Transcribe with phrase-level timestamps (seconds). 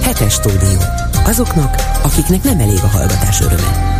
[0.00, 0.78] Hetes stúdió.
[1.24, 3.92] Azoknak, akiknek nem elég a hallgatás öröme.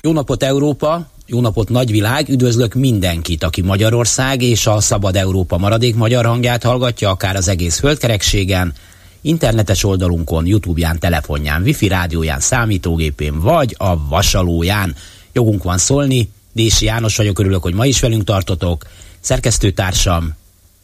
[0.00, 5.94] Jó napot Európa, jó napot nagyvilág, üdvözlök mindenkit, aki Magyarország és a Szabad Európa maradék
[5.94, 8.72] magyar hangját hallgatja, akár az egész földkerekségen,
[9.20, 14.94] internetes oldalunkon, Youtube-ján, telefonján, wifi rádióján, számítógépén vagy a vasalóján.
[15.32, 18.84] Jogunk van szólni, Dési János vagyok, örülök, hogy ma is velünk tartotok.
[19.20, 20.34] Szerkesztőtársam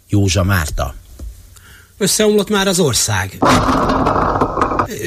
[0.08, 0.94] Józsa Márta.
[2.00, 3.38] Összeomlott már az ország.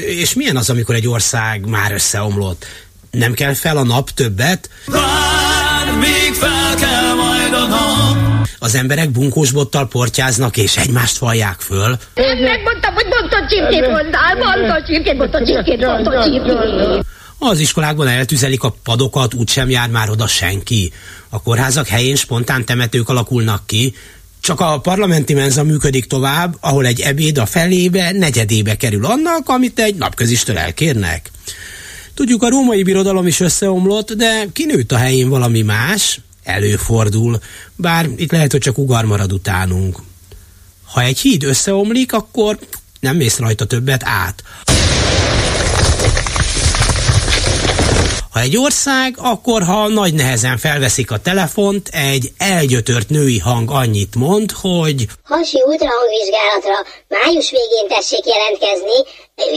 [0.06, 2.66] És milyen az, amikor egy ország már összeomlott?
[3.10, 4.70] Nem kell fel a nap többet?
[4.86, 8.46] Vár, még fel kell majd a nap.
[8.58, 11.98] Az emberek bunkósbottal portyáznak és egymást falják föl.
[12.14, 17.04] Én megmondtam, hogy mondta csirkét hozzá, mondta csirkét, mondta csirkét, mondta csirkét.
[17.38, 20.92] Az iskolákban eltüzelik a padokat, úgysem jár már oda senki.
[21.28, 23.94] A kórházak helyén spontán temetők alakulnak ki,
[24.44, 29.78] csak a parlamenti menza működik tovább, ahol egy ebéd a felébe, negyedébe kerül annak, amit
[29.78, 31.30] egy napközistől elkérnek.
[32.14, 37.40] Tudjuk, a római birodalom is összeomlott, de kinőtt a helyén valami más, előfordul,
[37.76, 39.98] bár itt lehet, hogy csak ugar marad utánunk.
[40.84, 42.58] Ha egy híd összeomlik, akkor
[43.00, 44.42] nem mész rajta többet át.
[48.34, 54.14] Ha egy ország, akkor ha nagy nehezen felveszik a telefont, egy elgyötört női hang annyit
[54.14, 56.76] mond, hogy Hasi ultrahangvizsgálatra
[57.08, 58.98] május végén tessék jelentkezni,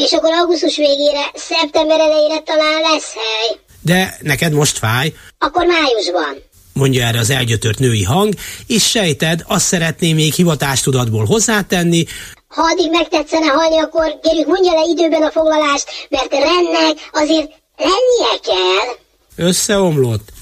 [0.06, 3.58] és akkor augusztus végére, szeptember elejére talán lesz hely.
[3.81, 6.44] de neked most fáj, Akkor májusban.
[6.73, 8.34] mondja erre az elgyötört női hang,
[8.67, 12.06] és sejted, azt szeretné még hivatástudatból hozzátenni,
[12.47, 18.39] Ha addig megtetszene halni, akkor gyerünk mondja le időben a foglalást, mert rennek azért lennie
[18.44, 18.95] kell.
[19.47, 20.36] összeomlott.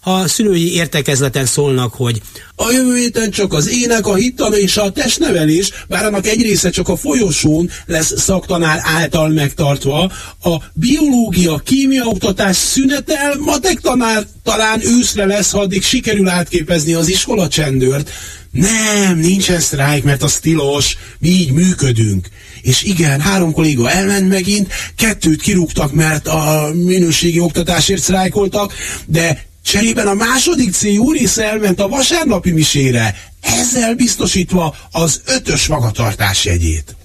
[0.00, 2.22] Ha a szülői értekezleten szólnak, hogy
[2.56, 6.70] A jövő héten csak az ének, a hittan és a testnevelés, bár annak egy része
[6.70, 14.80] csak a folyosón lesz szaktanár által megtartva, a biológia, kémia oktatás szünetel, matek tanár talán
[14.82, 18.10] őszre lesz, ha addig sikerül átképezni az iskola csendőrt.
[18.50, 22.28] Nem, nincsen sztrájk, mert az tilos, mi így működünk.
[22.68, 28.72] És igen, három kolléga elment megint, kettőt kirúgtak, mert a minőségi oktatásért sztrájkoltak,
[29.06, 36.44] de Cserében a második C része elment a vasárnapi misére, ezzel biztosítva az ötös magatartás
[36.44, 36.96] jegyét.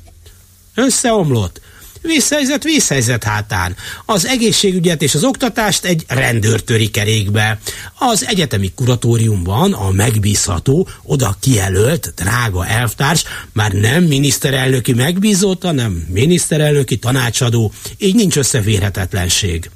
[0.75, 1.61] összeomlott.
[2.03, 3.75] Vészhelyzet, vészhelyzet hátán.
[4.05, 7.59] Az egészségügyet és az oktatást egy rendőr töri kerékbe.
[7.97, 16.97] Az egyetemi kuratóriumban a megbízható, oda kijelölt, drága elvtárs már nem miniszterelnöki megbízott, hanem miniszterelnöki
[16.97, 19.69] tanácsadó, így nincs összeférhetetlenség.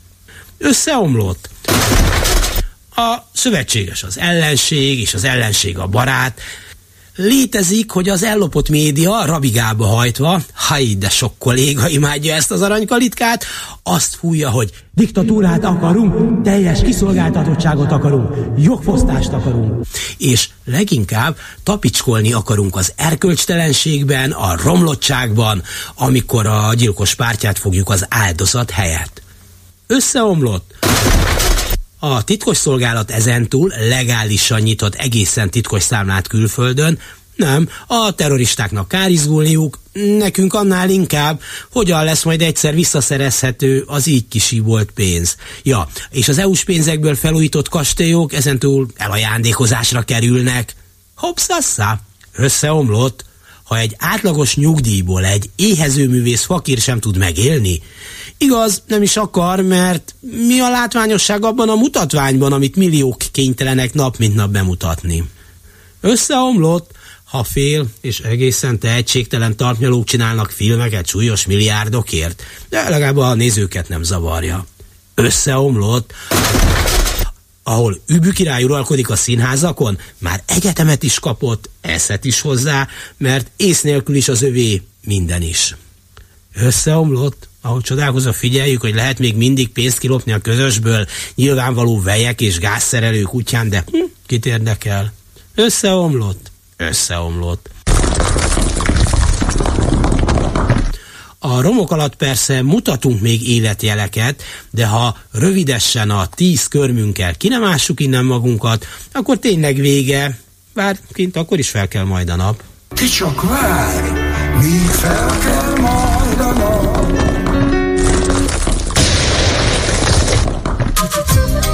[0.57, 1.49] Összeomlott.
[2.95, 6.39] A szövetséges az ellenség, és az ellenség a barát.
[7.17, 13.45] Létezik, hogy az ellopott média rabigába hajtva, haj, de sok kolléga imádja ezt az aranykalitkát,
[13.83, 19.85] azt fújja, hogy diktatúrát akarunk, teljes kiszolgáltatottságot akarunk, jogfosztást akarunk.
[20.17, 25.63] És leginkább tapicskolni akarunk az erkölcstelenségben, a romlottságban,
[25.95, 29.21] amikor a gyilkos pártját fogjuk az áldozat helyett.
[29.87, 30.73] Összeomlott.
[31.99, 36.99] A titkosszolgálat ezentúl legálisan nyitott egészen titkos számlát külföldön,
[37.37, 39.79] nem, a terroristáknak kár izgulniuk,
[40.17, 41.41] nekünk annál inkább,
[41.71, 45.35] hogyan lesz majd egyszer visszaszerezhető az így kisíbolt pénz.
[45.63, 50.75] Ja, és az EU-s pénzekből felújított kastélyok ezentúl elajándékozásra kerülnek.
[51.15, 51.99] Hoppszasszá,
[52.33, 53.25] összeomlott.
[53.63, 57.81] Ha egy átlagos nyugdíjból egy éhezőművész fakír sem tud megélni,
[58.37, 64.17] Igaz, nem is akar, mert mi a látványosság abban a mutatványban, amit milliók kénytelenek nap
[64.17, 65.29] mint nap bemutatni?
[66.01, 66.91] Összeomlott,
[67.23, 74.03] ha fél és egészen tehetségtelen tartnyalók csinálnak filmeket súlyos milliárdokért, de legalább a nézőket nem
[74.03, 74.65] zavarja.
[75.15, 76.13] Összeomlott,
[77.63, 82.87] ahol Übű király uralkodik a színházakon, már egyetemet is kapott, eszet is hozzá,
[83.17, 85.75] mert ész nélkül is az övé minden is.
[86.53, 92.59] Összeomlott, ahogy csodálkozva figyeljük, hogy lehet még mindig pénzt kilopni a közösből, nyilvánvaló vejek és
[92.59, 95.13] gázszerelők útján, de hm, kit érdekel?
[95.55, 96.51] Összeomlott?
[96.77, 97.69] Összeomlott.
[101.39, 107.63] A romok alatt persze mutatunk még életjeleket, de ha rövidesen a tíz körmünkkel ki nem
[107.63, 110.39] ássuk innen magunkat, akkor tényleg vége,
[110.73, 112.63] bár kint akkor is fel kell majd a nap.
[112.87, 114.09] Te csak várj,
[114.61, 116.16] míg fel kell majd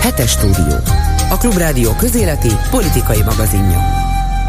[0.03, 0.77] Hetes stúdió.
[1.29, 3.79] A Klubrádió közéleti politikai magazinja.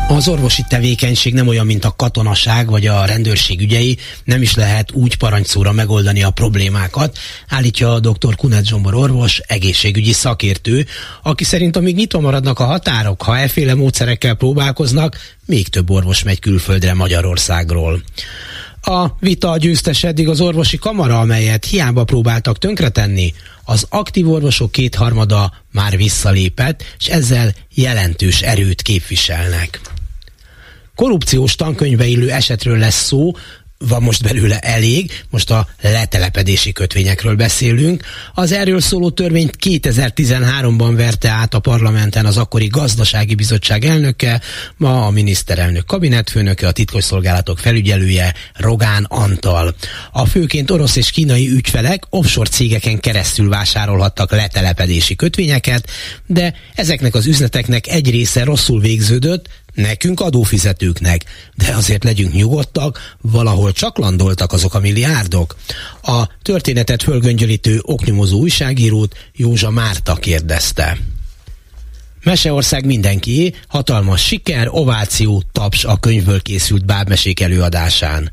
[0.09, 4.93] Az orvosi tevékenység nem olyan, mint a katonaság vagy a rendőrség ügyei, nem is lehet
[4.93, 7.19] úgy parancsszóra megoldani a problémákat,
[7.49, 8.37] állítja a dr.
[8.37, 10.87] Kunet Zsombor orvos, egészségügyi szakértő,
[11.23, 16.39] aki szerint amíg nyitva maradnak a határok, ha efféle módszerekkel próbálkoznak, még több orvos megy
[16.39, 18.03] külföldre Magyarországról.
[18.87, 23.35] A vita győztes eddig az orvosi kamara, amelyet hiába próbáltak tönkretenni,
[23.65, 29.81] az aktív orvosok kétharmada már visszalépett, és ezzel jelentős erőt képviselnek.
[30.95, 33.33] Korrupciós tankönyvbe illő esetről lesz szó,
[33.89, 38.05] van most belőle elég, most a letelepedési kötvényekről beszélünk.
[38.35, 44.41] Az erről szóló törvényt 2013-ban verte át a parlamenten az akkori gazdasági bizottság elnöke,
[44.77, 49.75] ma a miniszterelnök kabinetfőnöke, a titkosszolgálatok felügyelője Rogán Antal.
[50.13, 55.91] A főként orosz és kínai ügyfelek offshore cégeken keresztül vásárolhattak letelepedési kötvényeket,
[56.27, 61.25] de ezeknek az üzleteknek egy része rosszul végződött, Nekünk adófizetőknek,
[61.55, 65.57] de azért legyünk nyugodtak, valahol csak landoltak azok a milliárdok.
[66.03, 70.99] A történetet fölgöngyölítő oknyomozó újságírót Józsa Márta kérdezte.
[72.23, 78.31] Meseország mindenki, hatalmas siker, ováció, taps a könyvből készült bábmesék előadásán.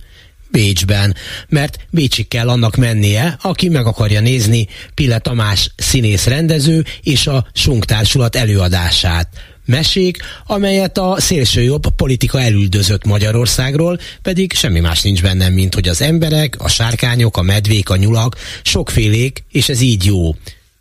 [0.52, 1.16] Bécsben,
[1.50, 7.48] mert Bécsig kell annak mennie, aki meg akarja nézni Pille Tamás színész rendező és a
[7.54, 9.28] Sunk Társulat előadását
[9.66, 16.02] mesék, amelyet a szélsőjobb politika elüldözött Magyarországról, pedig semmi más nincs bennem, mint hogy az
[16.02, 20.36] emberek, a sárkányok, a medvék, a nyulak, sokfélék, és ez így jó.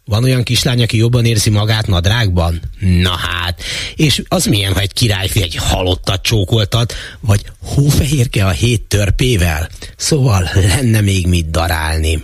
[0.05, 2.61] Van olyan kislány, aki jobban érzi magát nadrágban?
[2.79, 3.63] Na hát.
[3.97, 9.69] És az milyen, ha egy királyfi egy halottat csókoltat, vagy hófehérke a hét törpével?
[9.97, 12.23] Szóval lenne még mit darálni.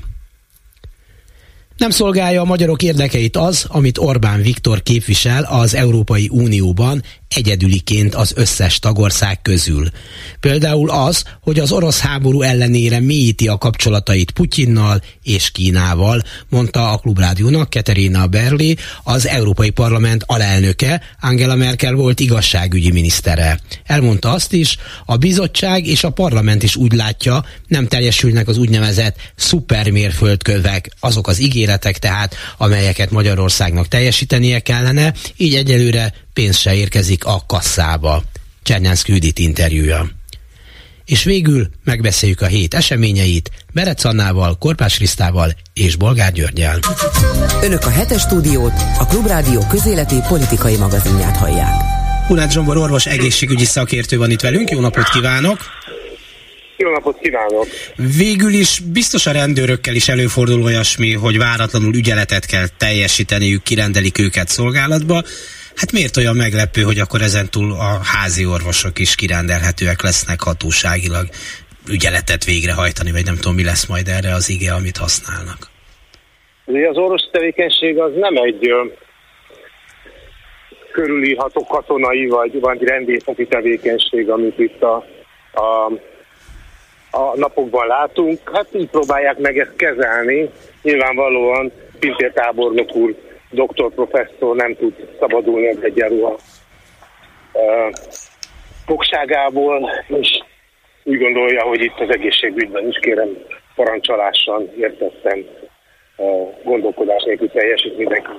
[1.76, 7.02] Nem szolgálja a magyarok érdekeit az, amit Orbán Viktor képvisel az Európai Unióban
[7.36, 9.88] egyedüliként az összes tagország közül.
[10.40, 16.96] Például az, hogy az orosz háború ellenére mélyíti a kapcsolatait Putyinnal és Kínával, mondta a
[16.96, 23.60] Klubrádiónak Katerina Berli, az Európai Parlament alelnöke, Angela Merkel volt igazságügyi minisztere.
[23.84, 29.16] Elmondta azt is, a bizottság és a parlament is úgy látja, nem teljesülnek az úgynevezett
[29.36, 37.42] szupermérföldkövek, azok az ígéretek tehát, amelyeket Magyarországnak teljesítenie kellene, így egyelőre pénz se érkezik a
[37.46, 38.22] kasszába.
[38.62, 40.08] Csernánszki Judit interjúja.
[41.04, 46.78] És végül megbeszéljük a hét eseményeit Berec Annával, Korpás Krisztával és Bolgár Györgyel.
[47.62, 51.74] Önök a hetes stúdiót, a Klubrádió közéleti politikai magazinját hallják.
[52.26, 55.58] Hunát Zsombor orvos egészségügyi szakértő van itt velünk, jó napot kívánok!
[56.76, 57.66] Jó napot kívánok!
[58.16, 64.48] Végül is biztos a rendőrökkel is előfordul olyasmi, hogy váratlanul ügyeletet kell teljesíteniük, kirendelik őket
[64.48, 65.22] szolgálatba.
[65.76, 71.26] Hát miért olyan meglepő, hogy akkor ezentúl a házi orvosok is kirendelhetőek lesznek hatóságilag
[71.90, 75.60] ügyeletet végrehajtani, vagy nem tudom, mi lesz majd erre az ige, amit használnak?
[76.90, 78.70] Az orvos tevékenység az nem egy
[80.92, 85.04] körülírható katonai vagy, vagy rendészeti tevékenység, amit itt a,
[85.52, 85.92] a,
[87.10, 88.50] a napokban látunk.
[88.52, 90.50] Hát így próbálják meg ezt kezelni.
[90.82, 96.38] Nyilvánvalóan Pintér tábornok úr doktor professzor nem tud szabadulni az egyenruha
[98.86, 100.28] fogságából, és
[101.02, 103.28] úgy gondolja, hogy itt az egészségügyben is kérem
[103.74, 105.44] parancsolásan értettem
[106.64, 108.30] gondolkodás nélkül teljesít mindenki.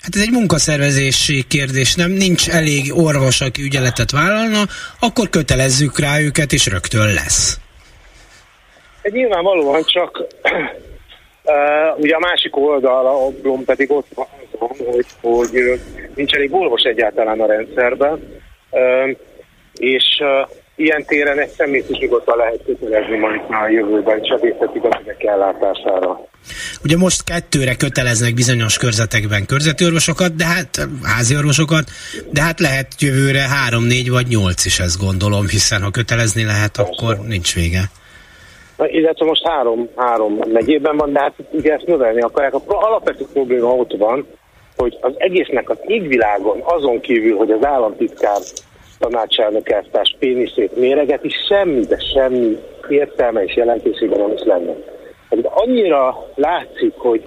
[0.00, 2.10] Hát ez egy munkaszervezési kérdés, nem?
[2.10, 4.62] Nincs elég orvos, aki ügyeletet vállalna,
[5.00, 7.58] akkor kötelezzük rá őket, és rögtön lesz.
[9.02, 10.26] Egy nyilvánvalóan csak
[11.44, 14.26] Uh, ugye a másik oldalon pedig ott van,
[14.58, 15.80] hogy, hogy
[16.14, 19.16] nincs elég orvos egyáltalán a rendszerben, uh,
[19.74, 25.24] és uh, ilyen téren egy személyt is nyugodtan lehet kötelezni majd a jövőben sebészeti gazdaság
[25.24, 26.28] ellátására.
[26.84, 31.90] Ugye most kettőre köteleznek bizonyos körzetekben körzeti orvosokat, de hát házi orvosokat,
[32.30, 36.76] de hát lehet jövőre három, négy vagy nyolc is ezt gondolom, hiszen ha kötelezni lehet,
[36.76, 37.90] akkor nincs vége
[38.86, 42.54] illetve most három, három megyében van, de hát ugye ezt növelni akarják.
[42.54, 44.26] A alapvető probléma ott van,
[44.76, 48.40] hogy az egésznek az égvilágon, azon kívül, hogy az államtitkár
[48.98, 52.58] tanácselnök elvtárs péniszét méreget, is semmi, de semmi
[52.88, 54.74] értelme és jelentősége nem is lenne.
[55.30, 57.22] De annyira látszik, hogy,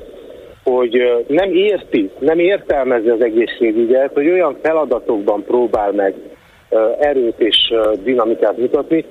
[0.63, 6.13] hogy nem érti, nem értelmezi az egészségügyet, hogy olyan feladatokban próbál meg
[6.99, 9.05] erőt és dinamikát mutatni,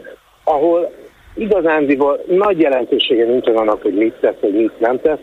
[0.44, 0.92] ahol
[1.34, 5.18] igazándiból nagy jelentősége nincsen annak, hogy mit tesz, hogy mit nem tesz.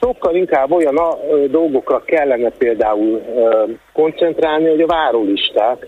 [0.00, 3.22] Sokkal inkább olyan a, ö, dolgokra kellene például
[3.92, 5.86] koncentrálni, hogy a várólisták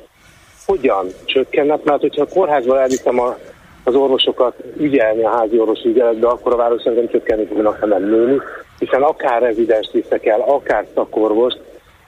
[0.66, 3.36] hogyan csökkennek, mert hogyha a kórházba elviszem a,
[3.84, 8.40] az orvosokat ügyelni a házi orvos ügyeletbe, akkor a város szerintem csökkenni fognak, hanem nőni,
[8.78, 11.54] hiszen akár rezidens viszek el, akár szakorvos,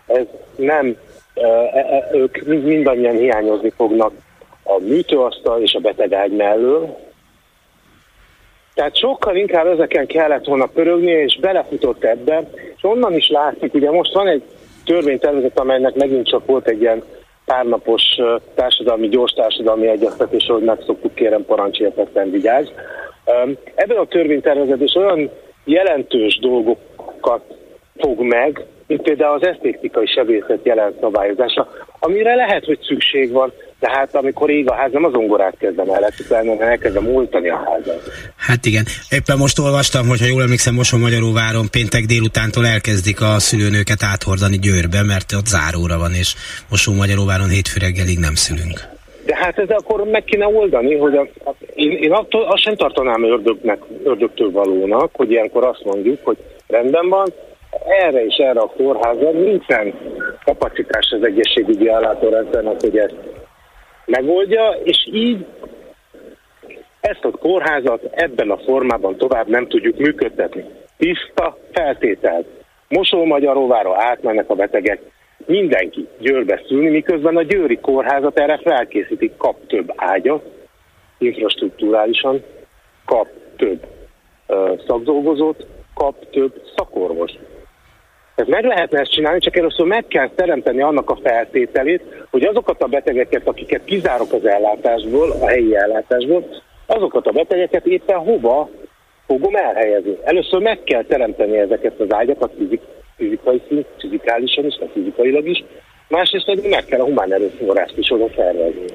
[0.07, 0.25] ez
[0.57, 0.97] nem,
[1.35, 4.13] e, e, ők mindannyian hiányozni fognak
[4.63, 6.97] a műtőasztal és a betegágy mellől,
[8.77, 13.91] tehát sokkal inkább ezeken kellett volna pörögni, és belefutott ebbe, és onnan is látszik, ugye
[13.91, 14.43] most van egy
[14.85, 17.03] törvénytervezet, amelynek megint csak volt egy ilyen
[17.45, 18.03] párnapos
[18.55, 22.69] társadalmi, gyors társadalmi egyeztetés, hogy megszoktuk, kérem parancsértetlen vigyázz.
[23.75, 25.31] Ebben a törvénytervezet is olyan
[25.65, 27.43] jelentős dolgokat
[27.97, 31.69] fog meg, mint például az esztétikai sebészet jelent szabályozása,
[32.01, 35.89] amire lehet, hogy szükség van, de hát amikor ég a ház, nem az ongorát kezdem
[35.89, 38.03] el, hanem elkezdem múltani a házat.
[38.49, 38.85] Hát igen.
[39.19, 44.59] Éppen most olvastam, hogy ha jól emlékszem, Moson Magyaróváron péntek délutántól elkezdik a szülőnőket áthordani
[44.65, 46.31] Győrbe, mert ott záróra van, és
[46.71, 48.77] Moson Magyaróváron hétfő reggelig nem szülünk.
[49.29, 52.77] De hát ez akkor meg kéne oldani, hogy a, a, én, én attól, azt sem
[52.77, 57.27] tartanám ördögnek, ördögtől valónak, hogy ilyenkor azt mondjuk, hogy rendben van,
[58.05, 59.95] erre és erre a kórházra nincsen
[60.45, 63.15] kapacitás az egészségügyi ellátórendszernek, hogy ezt
[64.07, 65.47] megoldja, és így
[67.07, 70.65] ezt a kórházat ebben a formában tovább nem tudjuk működtetni.
[70.97, 72.45] Tiszta feltétel.
[72.89, 75.01] Mosó-Magyaróvára átmennek a betegek,
[75.47, 80.45] mindenki Győrbe szülni, miközben a Győri kórházat erre felkészítik, kap több ágyat,
[81.19, 82.43] infrastruktúrálisan,
[83.05, 83.87] kap több
[84.47, 87.33] uh, szakdolgozót, kap több szakorvos.
[88.35, 92.83] Tehát meg lehetne ezt csinálni, csak először meg kell teremteni annak a feltételét, hogy azokat
[92.83, 96.47] a betegeket, akiket kizárok az ellátásból, a helyi ellátásból,
[96.87, 98.69] azokat a betegeket éppen hova
[99.27, 100.17] fogom elhelyezni.
[100.23, 102.81] Először meg kell teremteni ezeket az ágyakat fizik,
[103.17, 105.65] fizikai szint, fizikálisan is, vagy fizikailag is,
[106.09, 108.87] másrészt pedig meg kell a humán erőforrást is oda szervezni.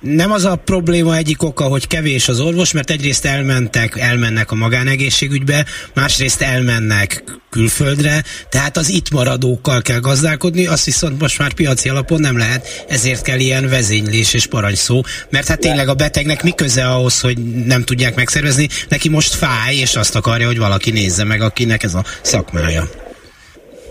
[0.00, 4.54] Nem az a probléma egyik oka, hogy kevés az orvos, mert egyrészt elmentek, elmennek a
[4.54, 5.64] magánegészségügybe,
[5.94, 12.20] másrészt elmennek külföldre, tehát az itt maradókkal kell gazdálkodni, azt viszont most már piaci alapon
[12.20, 16.84] nem lehet, ezért kell ilyen vezénylés és parancsszó, mert hát tényleg a betegnek mi köze
[16.84, 21.40] ahhoz, hogy nem tudják megszervezni, neki most fáj, és azt akarja, hogy valaki nézze meg,
[21.40, 22.82] akinek ez a szakmája.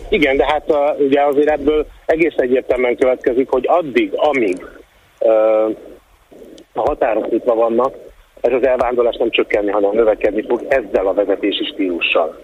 [0.10, 4.66] Igen, de hát uh, ugye azért ebből egész egyértelműen következik, hogy addig, amíg
[5.20, 5.76] uh,
[6.74, 7.94] a határok nyitva vannak,
[8.42, 12.40] ez az elvándorlás nem csökkenni, hanem növekedni fog ezzel a vezetési stílussal.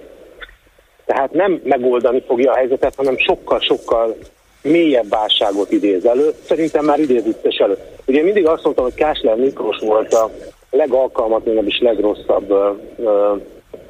[1.06, 4.16] Tehát nem megoldani fogja a helyzetet, hanem sokkal-sokkal
[4.62, 6.30] mélyebb válságot idéz elő.
[6.44, 7.78] Szerintem már idézett is elő.
[8.06, 10.30] Ugye mindig azt mondtam, hogy Kásler Miklós volt a
[10.70, 13.42] legalkalmatlanabb és legrosszabb uh, uh,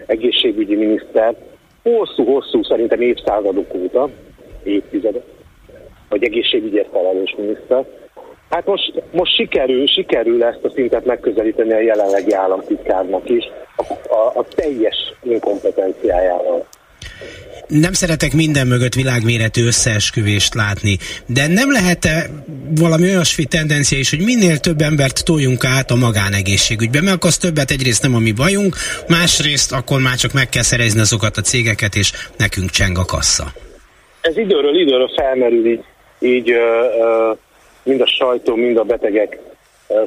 [0.05, 1.35] egészségügyi miniszter.
[1.83, 4.09] Hosszú-hosszú, szerintem évszázadok óta,
[4.63, 5.23] évtizedek,
[6.09, 7.85] vagy egészségügyért felelős miniszter.
[8.49, 13.43] Hát most, most sikerül, sikerül ezt a szintet megközelíteni a jelenlegi államtitkárnak is,
[13.75, 16.65] a, a, teljes inkompetenciájával.
[17.67, 22.29] Nem szeretek minden mögött világméretű összeesküvést látni, de nem lehet-e
[22.79, 27.37] valami olyasmi tendencia is, hogy minél több embert toljunk át a magánegészségügybe, mert akkor az
[27.37, 28.75] többet egyrészt nem a mi bajunk,
[29.07, 33.43] másrészt akkor már csak meg kell szerezni azokat a cégeket, és nekünk cseng a kassa.
[34.21, 35.83] Ez időről időről felmerül így,
[36.19, 37.31] így ö, ö,
[37.83, 39.39] mind a sajtó, mind a betegek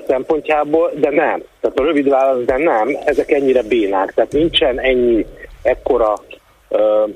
[0.07, 1.43] szempontjából, de nem.
[1.61, 4.15] Tehát a rövid válasz, de nem, ezek ennyire bénák.
[4.15, 5.27] Tehát nincsen ennyi,
[5.63, 6.15] ekkora
[6.69, 7.11] uh,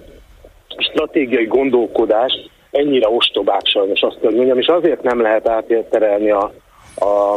[0.77, 2.33] stratégiai gondolkodás,
[2.71, 6.53] ennyire ostobák sajnos azt kell mondjam, és azért nem lehet átterelni a,
[6.95, 7.33] a,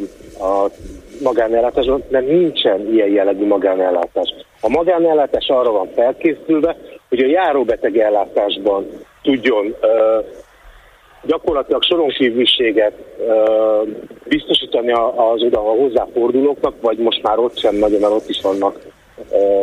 [0.45, 0.69] a
[1.23, 4.33] magánellátásban, mert nincsen ilyen jellegű magánellátás.
[4.61, 6.75] A magánellátás arra van felkészülve,
[7.09, 8.87] hogy a járóbeteg ellátásban
[9.21, 10.25] tudjon uh,
[11.25, 13.87] gyakorlatilag soronkívülséget uh,
[14.27, 18.79] biztosítani az oda a hozzáfordulóknak, vagy most már ott sem nagyon, mert ott is vannak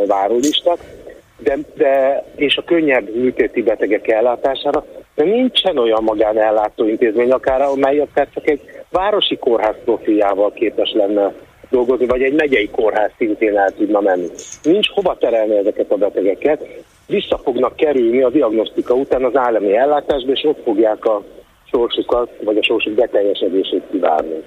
[0.07, 0.77] várólisták,
[1.37, 7.99] de, de, és a könnyebb műtéti betegek ellátására, de nincsen olyan magánellátó intézmény, akár amely
[7.99, 11.33] akár csak egy városi kórház profiljával képes lenne
[11.69, 14.27] dolgozni, vagy egy megyei kórház szintén el tudna menni.
[14.63, 16.67] Nincs hova terelni ezeket a betegeket,
[17.07, 21.23] vissza fognak kerülni a diagnosztika után az állami ellátásba, és ott fogják a
[21.73, 24.37] sorsukat, vagy a sorsuk beteljesedését kivárni.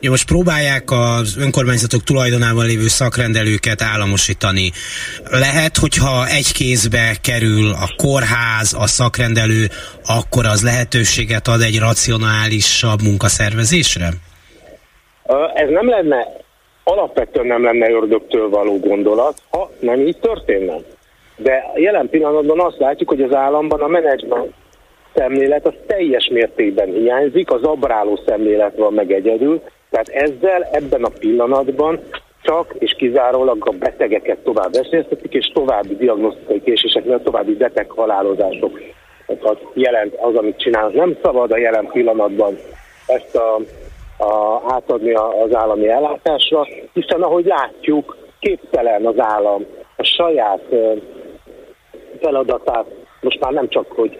[0.00, 4.70] Ja, most próbálják az önkormányzatok tulajdonában lévő szakrendelőket államosítani.
[5.30, 9.64] Lehet, hogyha egy kézbe kerül a kórház, a szakrendelő,
[10.16, 14.08] akkor az lehetőséget ad egy racionálisabb munkaszervezésre?
[15.54, 16.26] Ez nem lenne,
[16.84, 20.74] alapvetően nem lenne ördögtől való gondolat, ha nem így történne.
[21.36, 24.52] De jelen pillanatban azt látjuk, hogy az államban a menedzsment
[25.16, 31.10] szemlélet az teljes mértékben hiányzik, az abráló szemlélet van meg egyedül, tehát ezzel ebben a
[31.18, 32.00] pillanatban
[32.42, 40.14] csak és kizárólag a betegeket tovább veszélyeztetik, és további diagnosztikai késéseknél további beteg halálozásokat jelent
[40.14, 40.88] az, amit csinál.
[40.88, 42.58] Nem szabad a jelen pillanatban
[43.06, 43.60] ezt a,
[44.24, 50.62] a, átadni az állami ellátásra, hiszen ahogy látjuk, képtelen az állam a saját
[52.20, 52.86] feladatát
[53.20, 54.18] most már nem csak, hogy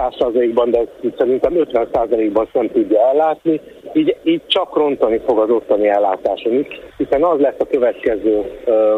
[0.00, 0.80] 100%-ban, de
[1.18, 3.60] szerintem 50%-ban sem tudja ellátni,
[3.92, 6.66] így, így csak rontani fog az ottani ellátáson is,
[6.96, 8.96] hiszen az lesz a következő ö,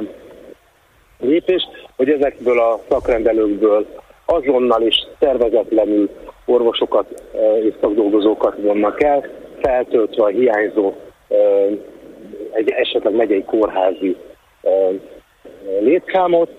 [1.21, 1.63] lépés,
[1.97, 3.87] hogy ezekből a szakrendelőkből
[4.27, 6.11] azonnal és szervezetlenül
[6.47, 9.25] orvosokat ö, és szakdolgozókat vonnak el,
[9.61, 10.93] feltöltve a hiányzó
[11.29, 11.67] ö,
[12.53, 14.17] egy esetleg megyei kórházi
[14.63, 14.91] ö,
[15.81, 16.51] létszámot,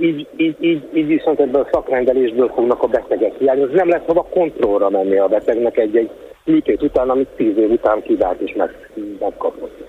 [0.00, 3.74] így, így, így, így viszont ebből a szakrendelésből fognak a betegek hiányozni.
[3.74, 6.10] Nem lesz hova kontrollra menni a betegnek egy-egy
[6.44, 9.84] műtét után, amit tíz év után kivált és meg, megkapott.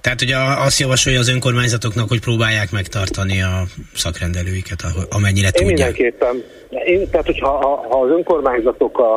[0.00, 3.62] Tehát ugye azt javasolja az önkormányzatoknak, hogy próbálják megtartani a
[3.94, 4.80] szakrendelőiket,
[5.10, 5.96] amennyire Én tudják.
[5.96, 6.42] mindenképpen.
[6.84, 9.16] Én, tehát, hogyha ha, ha az önkormányzatok a,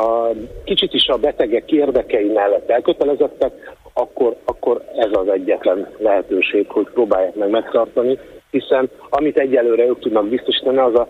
[0.00, 0.30] a,
[0.64, 3.52] kicsit is a betegek érdekei mellett elkötelezettek,
[3.98, 8.18] akkor, akkor ez az egyetlen lehetőség, hogy próbálják meg megtartani,
[8.50, 11.08] hiszen amit egyelőre ők tudnak biztosítani, az a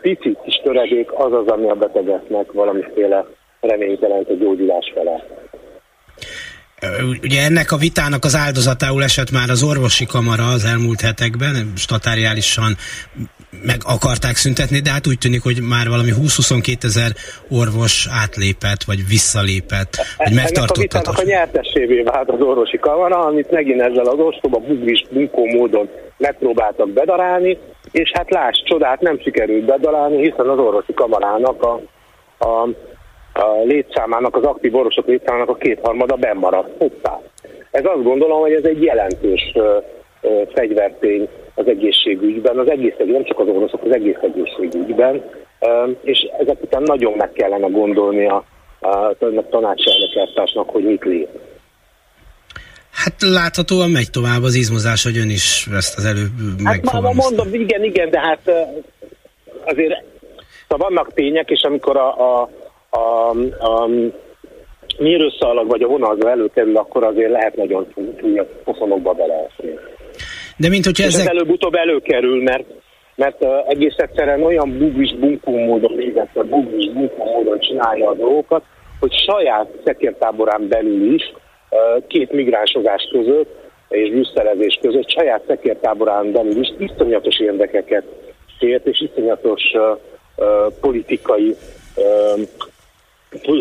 [0.00, 3.26] pici kis töredék az az, ami a betegeknek valamiféle
[3.60, 5.24] reményt jelent a gyógyulás fele.
[7.22, 12.76] Ugye ennek a vitának az áldozatául esett már az orvosi kamara az elmúlt hetekben, statáriálisan
[13.62, 17.10] meg akarták szüntetni, de hát úgy tűnik, hogy már valami 20-22 ezer
[17.50, 21.18] orvos átlépett, vagy visszalépett, vagy megtartottatott.
[21.18, 25.88] Ennek a nyertessévé vált az orvosi kamara, amit megint ezzel az ostoba bugris bunkó módon
[26.16, 27.58] megpróbáltak bedarálni,
[27.90, 31.80] és hát láss, csodát nem sikerült bedarálni, hiszen az orvosi kamarának a,
[32.46, 32.68] a
[33.38, 36.70] a létszámának, az aktív orvosok létszámának a kétharmada bennmaradt.
[36.78, 37.20] Hoppá.
[37.70, 39.52] Ez azt gondolom, hogy ez egy jelentős
[40.54, 45.22] fegyvertény az egészségügyben, az egész, nem csak az orvosok, az egész egészségügyben,
[46.02, 48.44] és ezek után nagyon meg kellene gondolni a,
[48.80, 48.88] a,
[49.50, 51.28] a hogy mit lép.
[52.92, 56.30] Hát láthatóan megy tovább az izmozás, hogy ön is ezt az előbb
[56.64, 58.50] Hát már mondom, igen, igen, de hát
[59.64, 60.04] azért
[60.68, 62.50] szóval vannak tények, és amikor a, a
[62.96, 63.88] a, a
[64.98, 67.86] mérőszalag vagy a vonalzó előkerül, akkor azért lehet nagyon
[68.20, 69.78] csúnya poszonokba beleesni.
[70.56, 71.20] De mint hogyha ezek...
[71.20, 72.64] ez előbb-utóbb előkerül, mert,
[73.14, 78.62] mert uh, egész egyszerűen olyan bugis bunkó módon végezte, bugis bunkó módon csinálja a dolgokat,
[79.00, 81.32] hogy saját szekértáborán belül is
[81.70, 88.04] uh, két migránsozás között és brüsszelezés között saját szekértáborán belül is iszonyatos érdekeket
[88.58, 89.98] szért, és iszonyatos uh,
[90.36, 91.56] uh, politikai
[91.96, 92.40] uh,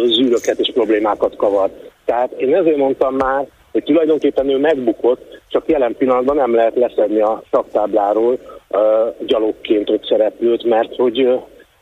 [0.05, 1.69] zűröket és problémákat kavar.
[2.05, 7.19] Tehát én ezért mondtam már, hogy tulajdonképpen ő megbukott, csak jelen pillanatban nem lehet leszedni
[7.19, 8.79] a szaktábláról uh,
[9.25, 11.27] gyalogként ott szereplőt, mert hogy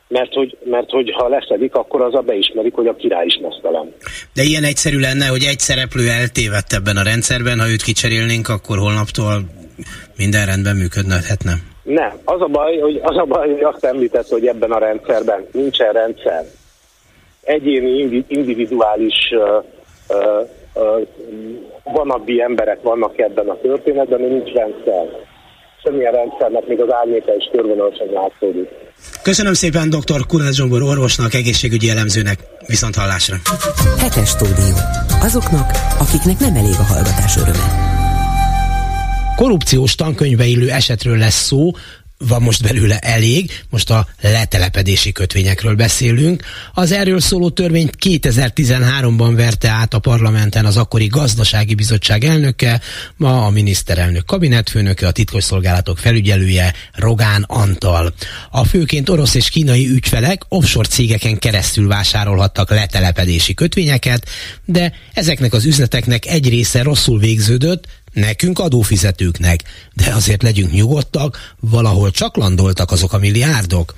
[0.08, 3.94] mert hogy, mert hogy ha leszedik, akkor az a beismerik, hogy a király is mesztelen.
[4.34, 8.78] De ilyen egyszerű lenne, hogy egy szereplő eltévedt ebben a rendszerben, ha őt kicserélnénk, akkor
[8.78, 9.34] holnaptól
[10.16, 11.54] minden rendben működhetne?
[11.82, 12.12] Nem.
[12.24, 15.92] Az a baj, hogy, az a baj, hogy azt említett, hogy ebben a rendszerben nincsen
[15.92, 16.44] rendszer
[17.44, 19.14] egyéni, individuális
[21.84, 25.06] vanabbi emberek vannak ebben a történetben, de nincs rendszer.
[25.82, 28.68] Semmilyen rendszernek még az árnyéka és körvonal látszódik.
[29.22, 30.26] Köszönöm szépen dr.
[30.26, 33.36] Kurász Zsombor orvosnak, egészségügyi elemzőnek, viszont hallásra.
[33.98, 34.76] Hetes stúdió.
[35.22, 37.66] Azoknak, akiknek nem elég a hallgatás öröme.
[39.36, 41.70] Korrupciós tankönyvbe illő esetről lesz szó,
[42.28, 46.44] van most belőle elég, most a letelepedési kötvényekről beszélünk.
[46.74, 52.80] Az erről szóló törvényt 2013-ban verte át a parlamenten az akkori gazdasági bizottság elnöke,
[53.16, 58.14] ma a miniszterelnök kabinetfőnöke, a titkosszolgálatok felügyelője Rogán Antal.
[58.50, 64.28] A főként orosz és kínai ügyfelek offshore cégeken keresztül vásárolhattak letelepedési kötvényeket,
[64.64, 72.10] de ezeknek az üzleteknek egy része rosszul végződött, nekünk adófizetőknek, de azért legyünk nyugodtak, valahol
[72.10, 73.94] csak landoltak azok a milliárdok.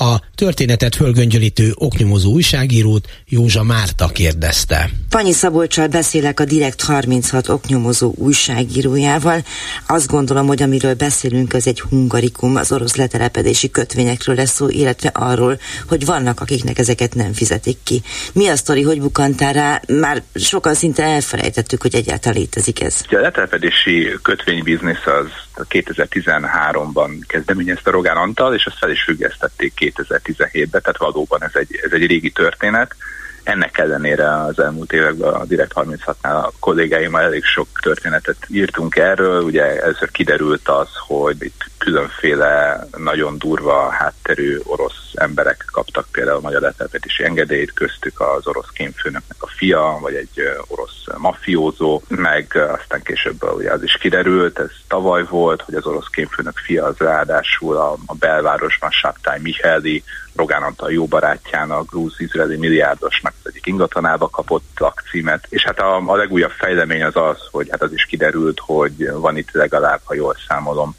[0.00, 4.90] A történetet fölgöngyölítő oknyomozó újságírót Józsa Márta kérdezte.
[5.08, 9.44] Panyi Szabolcsal beszélek a Direkt 36 oknyomozó újságírójával.
[9.86, 15.08] Azt gondolom, hogy amiről beszélünk, az egy hungarikum, az orosz letelepedési kötvényekről lesz szó, illetve
[15.08, 15.58] arról,
[15.88, 18.02] hogy vannak, akiknek ezeket nem fizetik ki.
[18.32, 19.80] Mi a sztori, hogy bukantál rá?
[20.00, 23.00] Már sokan szinte elfelejtettük, hogy egyáltalán létezik ez.
[23.10, 30.98] A letelepedési kötvénybiznisz az 2013-ban kezdeményezte Rogán Antal, és azt fel is függesztették 2017-ben, tehát
[30.98, 32.94] valóban ez egy, ez egy régi történet.
[33.42, 39.42] Ennek ellenére az elmúlt években a Direkt 36-nál a kollégáimmal elég sok történetet írtunk erről.
[39.42, 46.60] Ugye először kiderült az, hogy itt különféle nagyon durva hátterű orosz emberek kaptak például magyar
[46.60, 52.46] letelepítési engedélyt, köztük az orosz kémfőnöknek a fia, vagy egy orosz mafiózó, meg
[52.78, 56.96] aztán később ugye az is kiderült, ez tavaly volt, hogy az orosz kémfőnök fia az
[56.98, 60.02] ráadásul a, a belvárosban Saptály Mihály
[60.34, 66.16] Rogán Antal jó barátjának, grúz-izraeli milliárdosnak az egyik ingatlanába kapott lakcímet, és hát a, a
[66.16, 70.36] legújabb fejlemény az az, hogy hát az is kiderült, hogy van itt legalább, ha jól
[70.48, 70.96] számolom,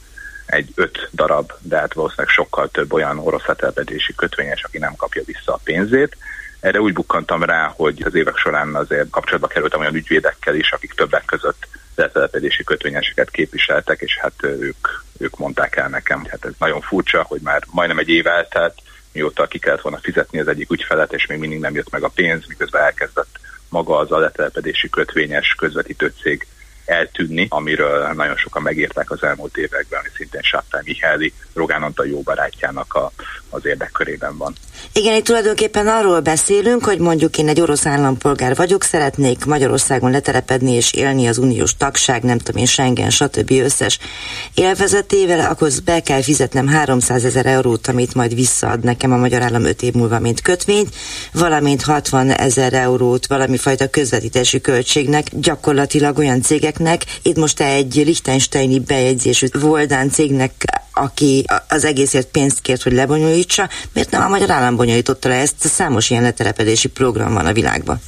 [0.50, 5.22] egy öt darab, de hát valószínűleg sokkal több olyan orosz letelepedési kötvényes, aki nem kapja
[5.26, 6.18] vissza a pénzét.
[6.60, 10.94] Erre úgy bukkantam rá, hogy az évek során azért kapcsolatba kerültem olyan ügyvédekkel is, akik
[10.94, 16.82] többek között letelepedési kötvényeseket képviseltek, és hát ők, ők mondták el nekem, hát ez nagyon
[16.82, 18.82] furcsa, hogy már majdnem egy év eltelt,
[19.12, 22.12] mióta ki kellett volna fizetni az egyik ügyfelet, és még mindig nem jött meg a
[22.16, 26.48] pénz, miközben elkezdett maga az a letelepedési kötvényes közvetítő cég
[26.89, 32.21] eltűnni, amiről nagyon sokan megírták az elmúlt években, ami szintén Sáttán Mihály, Rogán Antal jó
[32.21, 33.12] barátjának a,
[33.50, 34.56] az érdekkörében van.
[34.94, 40.72] Igen, itt tulajdonképpen arról beszélünk, hogy mondjuk én egy orosz állampolgár vagyok, szeretnék Magyarországon letelepedni
[40.72, 43.52] és élni az uniós tagság, nem tudom én, Schengen, stb.
[43.52, 44.00] összes
[44.54, 49.64] élvezetével, akkor be kell fizetnem 300 ezer eurót, amit majd visszaad nekem a magyar állam
[49.64, 50.96] 5 év múlva, mint kötvényt,
[51.34, 58.80] valamint 60 ezer eurót valami fajta közvetítési költségnek, gyakorlatilag olyan cégeknek, itt most egy Liechtensteini
[58.80, 60.52] bejegyzésű Voldán cégnek
[61.00, 65.56] aki az egészért pénzt kért, hogy lebonyolítsa, miért nem a magyar állam bonyolította le ezt?
[65.60, 68.02] Számos ilyen letelepedési program van a világban.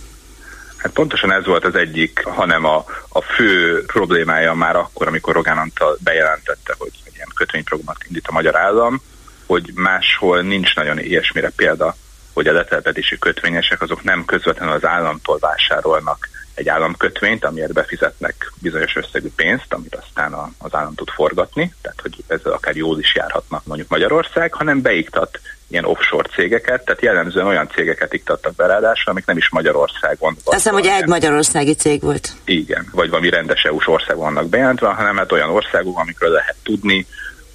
[0.77, 5.57] Hát pontosan ez volt az egyik, hanem a, a fő problémája már akkor, amikor Rogán
[5.57, 9.01] Antal bejelentette, hogy egy ilyen kötvényprogramot indít a magyar állam,
[9.45, 11.95] hogy máshol nincs nagyon ilyesmire példa,
[12.33, 18.95] hogy a letelepedési kötvényesek azok nem közvetlenül az államtól vásárolnak egy államkötvényt, amiért befizetnek bizonyos
[18.95, 23.65] összegű pénzt, amit aztán az állam tud forgatni, tehát hogy ezzel akár jól is járhatnak
[23.65, 29.25] mondjuk Magyarország, hanem beiktat ilyen offshore cégeket, tehát jellemzően olyan cégeket iktattak be ráadásul, amik
[29.25, 30.35] nem is Magyarországon.
[30.43, 32.33] Azt hiszem, hogy egy magyarországi cég volt.
[32.45, 37.05] Igen, vagy valami rendes EU-s országban vannak bejelentve, hanem hát olyan országok, amikről lehet tudni,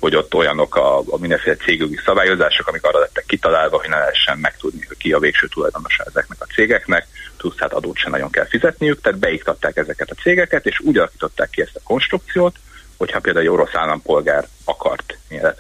[0.01, 4.39] hogy ott olyanok a, a mindenféle cégjogi szabályozások, amik arra lettek kitalálva, hogy ne lehessen
[4.39, 7.07] megtudni, hogy ki a végső tulajdonosa ezeknek a cégeknek,
[7.37, 11.51] plusz hát adót sem nagyon kell fizetniük, tehát beiktatták ezeket a cégeket, és úgy alakították
[11.51, 12.57] ki ezt a konstrukciót,
[12.97, 15.55] hogyha például egy orosz állampolgár akart ilyen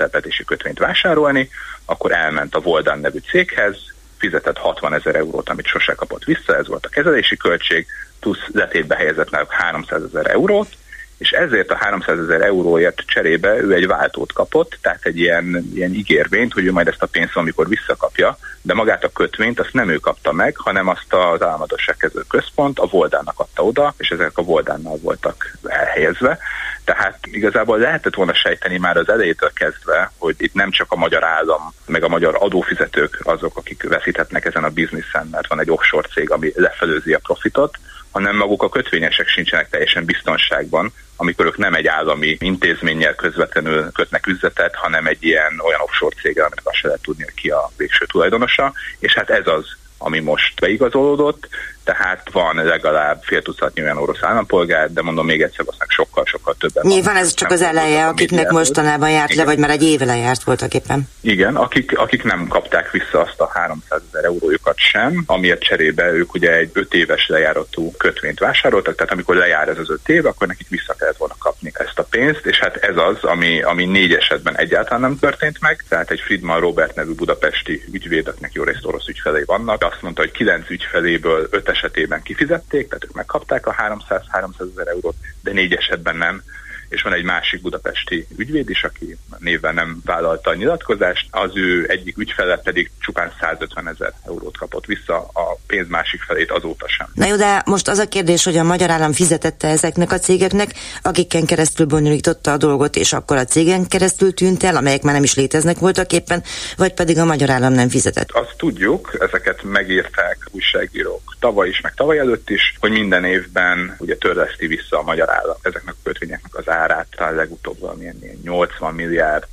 [0.46, 1.50] kötvényt vásárolni,
[1.84, 3.76] akkor elment a Voldan nevű céghez,
[4.18, 7.86] fizetett 60 ezer eurót, amit sose kapott vissza, ez volt a kezelési költség,
[8.20, 10.68] plusz letétbe helyezett náluk 300 ezer eurót,
[11.18, 15.94] és ezért a 300 ezer euróért cserébe ő egy váltót kapott, tehát egy ilyen, ilyen
[15.94, 19.88] ígérvényt, hogy ő majd ezt a pénzt amikor visszakapja, de magát a kötvényt azt nem
[19.88, 24.42] ő kapta meg, hanem azt az államadosságkező központ a Voldának adta oda, és ezek a
[24.42, 26.38] Voldánnal voltak elhelyezve.
[26.84, 31.24] Tehát igazából lehetett volna sejteni már az elejétől kezdve, hogy itt nem csak a magyar
[31.24, 36.08] állam, meg a magyar adófizetők azok, akik veszíthetnek ezen a bizniszen, mert van egy offshore
[36.08, 37.78] cég, ami lefelőzi a profitot,
[38.10, 44.26] hanem maguk a kötvényesek sincsenek teljesen biztonságban, amikor ők nem egy állami intézménnyel közvetlenül kötnek
[44.26, 48.06] üzletet, hanem egy ilyen olyan offshore céggel, aminek azt se lehet tudni, ki a végső
[48.06, 51.48] tulajdonosa, és hát ez az, ami most beigazolódott,
[51.86, 56.86] tehát van legalább fél tucatnyi olyan orosz állampolgár, de mondom még egyszer, aztán sokkal-sokkal többen.
[56.86, 59.44] Nyilván ez csak az eleje, akiknek mostanában járt Igen.
[59.44, 61.08] le, vagy már egy éve lejárt voltak éppen.
[61.20, 66.34] Igen, akik, akik nem kapták vissza azt a 300 ezer eurójukat sem, amiért cserébe ők
[66.34, 70.46] ugye egy 5 éves lejáratú kötvényt vásároltak, tehát amikor lejár ez az 5 év, akkor
[70.46, 74.12] nekik vissza kellett volna kapni ezt a pénzt, és hát ez az, ami, ami négy
[74.12, 78.84] esetben egyáltalán nem történt meg, tehát egy Friedman Robert nevű budapesti ügyvéd, akinek jó részt
[78.84, 83.74] orosz ügyfelei vannak, azt mondta, hogy kilenc ügyfeléből öt esetében kifizették, tehát ők megkapták a
[83.74, 86.42] 300-300 ezer eurót, de négy esetben nem
[86.88, 91.86] és van egy másik budapesti ügyvéd is, aki névvel nem vállalta a nyilatkozást, az ő
[91.88, 97.08] egyik ügyfele pedig csupán 150 ezer eurót kapott vissza, a pénz másik felét azóta sem.
[97.14, 100.74] Na jó, de most az a kérdés, hogy a magyar állam fizetette ezeknek a cégeknek,
[101.02, 105.22] akiken keresztül bonyolította a dolgot, és akkor a cégen keresztül tűnt el, amelyek már nem
[105.22, 106.42] is léteznek voltak éppen,
[106.76, 108.30] vagy pedig a magyar állam nem fizetett?
[108.30, 114.16] Azt tudjuk, ezeket megírták újságírók tavaly is, meg tavaly előtt is, hogy minden évben ugye
[114.16, 119.46] törleszti vissza a magyar állam ezeknek a kötvényeknek az árát, talán legutóbb valamilyen 80 milliárd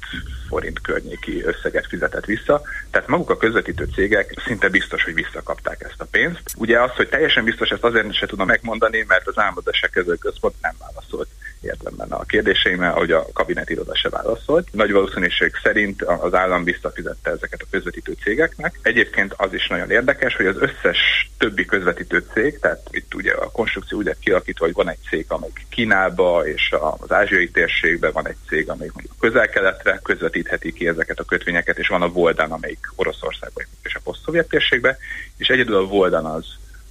[0.47, 2.61] forint környéki összeget fizetett vissza.
[2.91, 6.41] Tehát maguk a közvetítő cégek szinte biztos, hogy visszakapták ezt a pénzt.
[6.57, 10.55] Ugye az, hogy teljesen biztos, ezt azért se tudom megmondani, mert az álmodásság között központ
[10.61, 11.27] nem válaszolt
[11.63, 14.67] értem a kérdéseimmel, hogy a kabinet iroda se válaszolt.
[14.71, 18.79] Nagy valószínűség szerint az állam visszafizette ezeket a közvetítő cégeknek.
[18.81, 23.51] Egyébként az is nagyon érdekes, hogy az összes többi közvetítő cég, tehát itt ugye a
[23.51, 28.27] konstrukció úgy lett kialakítva, hogy van egy cég, amelyik Kínába és az ázsiai térségben, van
[28.27, 32.91] egy cég, amelyik mondjuk közel-keletre közvetítheti ki ezeket a kötvényeket, és van a Voldan, amelyik
[32.95, 34.97] Oroszországban és a poszt térségbe,
[35.37, 36.45] és egyedül a Voldan az,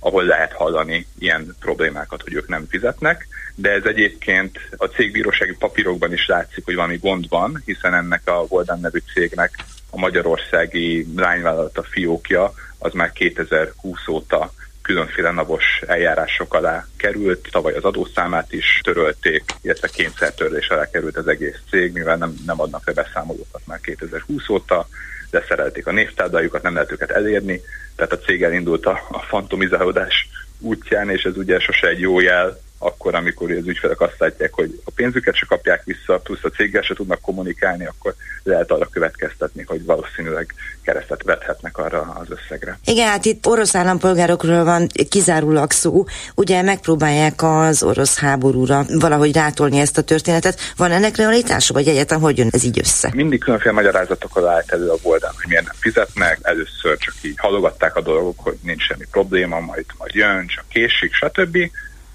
[0.05, 6.12] ahol lehet hallani ilyen problémákat, hogy ők nem fizetnek, de ez egyébként a cégbírósági papírokban
[6.12, 11.83] is látszik, hogy valami gond van, hiszen ennek a Voldan nevű cégnek a magyarországi lányvállalata
[11.83, 19.45] fiókja az már 2020 óta különféle napos eljárások alá került, tavaly az adószámát is törölték,
[19.61, 24.49] illetve kényszertörlés alá került az egész cég, mivel nem, nem adnak le beszámolókat már 2020
[24.49, 24.88] óta,
[25.33, 27.61] leszerelték a névtárdájukat, nem lehet őket elérni,
[27.97, 32.61] tehát a cég elindult a, a fantomizálódás útján, és ez ugye sose egy jó jel
[32.83, 36.83] akkor, amikor az ügyfelek azt látják, hogy a pénzüket se kapják vissza, plusz a céggel
[36.83, 42.79] se tudnak kommunikálni, akkor lehet arra következtetni, hogy valószínűleg keresztet vethetnek arra az összegre.
[42.85, 46.05] Igen, hát itt orosz állampolgárokról van kizárólag szó.
[46.35, 50.61] Ugye megpróbálják az orosz háborúra valahogy rátolni ezt a történetet.
[50.77, 53.11] Van ennek realitása, vagy egyáltalán hogy jön ez így össze?
[53.14, 56.38] Mindig különféle magyarázatokkal állt elő a Voldán, hogy miért nem fizetnek.
[56.42, 61.14] Először csak így halogatták a dolgok, hogy nincs semmi probléma, majd, majd jön, csak késik,
[61.14, 61.59] stb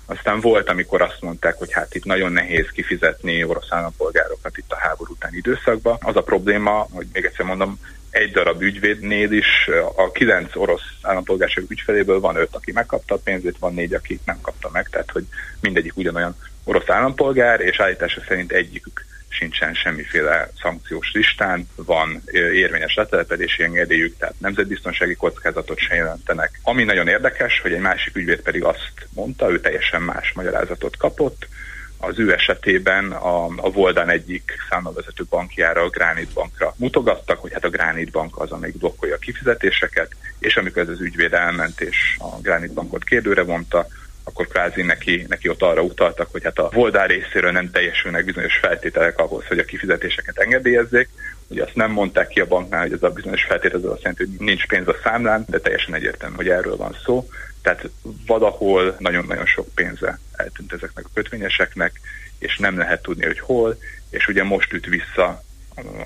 [0.09, 4.77] aztán volt, amikor azt mondták, hogy hát itt nagyon nehéz kifizetni orosz állampolgárokat itt a
[4.79, 5.97] háború utáni időszakban.
[6.01, 11.65] Az a probléma, hogy még egyszer mondom, egy darab ügyvédnél is a kilenc orosz állampolgárság
[11.67, 15.25] ügyfeléből van öt, aki megkapta a pénzét, van négy, aki nem kapta meg, tehát hogy
[15.61, 19.05] mindegyik ugyanolyan orosz állampolgár, és állítása szerint egyikük
[19.37, 22.21] sincsen semmiféle szankciós listán, van
[22.53, 26.59] érvényes letelepedési engedélyük, tehát nemzetbiztonsági kockázatot se jelentenek.
[26.63, 31.47] Ami nagyon érdekes, hogy egy másik ügyvéd pedig azt mondta, ő teljesen más magyarázatot kapott,
[31.97, 37.63] az ő esetében a, a Voldan egyik számlavezető bankjára, a Granit Bankra mutogattak, hogy hát
[37.63, 42.15] a Granit Bank az, amelyik blokkolja a kifizetéseket, és amikor ez az ügyvéd elment és
[42.17, 43.87] a Granit Bankot kérdőre vonta,
[44.27, 48.57] akkor kvázi neki, neki ott arra utaltak, hogy hát a Voldár részéről nem teljesülnek bizonyos
[48.57, 51.09] feltételek ahhoz, hogy a kifizetéseket engedélyezzék.
[51.47, 54.25] Ugye azt nem mondták ki a banknál, hogy ez a bizonyos feltétel az azt jelenti,
[54.25, 57.29] hogy nincs pénz a számlán, de teljesen egyértelmű, hogy erről van szó.
[57.61, 57.89] Tehát
[58.25, 61.99] valahol nagyon-nagyon sok pénze eltűnt ezeknek a kötvényeseknek,
[62.39, 63.77] és nem lehet tudni, hogy hol,
[64.09, 65.43] és ugye most üt vissza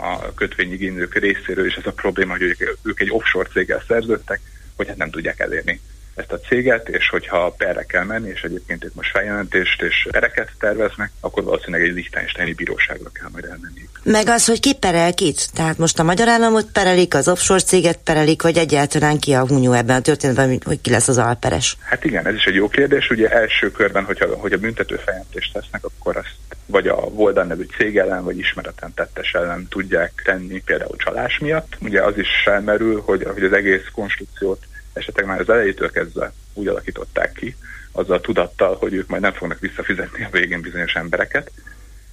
[0.02, 4.40] a kötvényigénylők részéről, és ez a probléma, hogy ők egy offshore céggel szerződtek,
[4.76, 5.82] hogy hát nem tudják elérni
[6.16, 10.52] ezt a céget, és hogyha perre kell menni, és egyébként itt most feljelentést és pereket
[10.60, 13.90] terveznek, akkor valószínűleg egy Liechtensteini bíróságra kell majd elmenni.
[14.04, 15.50] Meg az, hogy ki perel kit?
[15.54, 19.72] Tehát most a magyar államot perelik, az offshore céget perelik, vagy egyáltalán ki a hunyó
[19.72, 21.78] ebben a történetben, hogy ki lesz az alperes?
[21.82, 23.10] Hát igen, ez is egy jó kérdés.
[23.10, 27.66] Ugye első körben, hogyha, hogy a büntető feljelentést tesznek, akkor ezt vagy a Voldan nevű
[27.78, 31.78] cég ellen, vagy ismereten tettes ellen tudják tenni, például csalás miatt.
[31.82, 36.68] Ugye az is felmerül, hogy, hogy az egész konstrukciót esetleg már az elejétől kezdve úgy
[36.68, 37.56] alakították ki,
[37.92, 41.52] azzal a tudattal, hogy ők majd nem fognak visszafizetni a végén bizonyos embereket,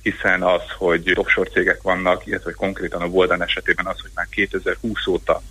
[0.03, 5.07] hiszen az, hogy offshore cégek vannak, illetve konkrétan a Voldan esetében az, hogy már 2020
[5.07, 5.43] óta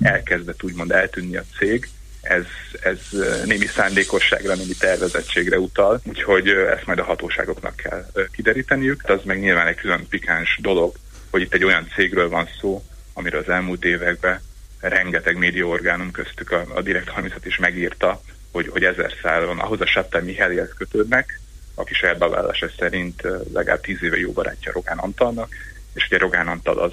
[0.00, 1.88] elkezdett úgymond eltűnni a cég,
[2.28, 2.44] ez,
[2.80, 2.98] ez
[3.44, 9.02] némi szándékosságra, némi tervezettségre utal, úgyhogy ezt majd a hatóságoknak kell kideríteniük.
[9.08, 10.94] Az meg nyilván egy külön pikáns dolog,
[11.30, 14.40] hogy itt egy olyan cégről van szó, amiről az elmúlt években
[14.88, 18.20] rengeteg médiaorgánum köztük a, a Direkt 30 is megírta,
[18.52, 21.40] hogy, hogy ezer szálon ahhoz a Saptán Mihályhez kötődnek,
[21.74, 23.22] aki saját bevallása szerint
[23.52, 25.54] legalább tíz éve jó barátja Rogán Antalnak,
[25.94, 26.92] és ugye Rogán Antal az,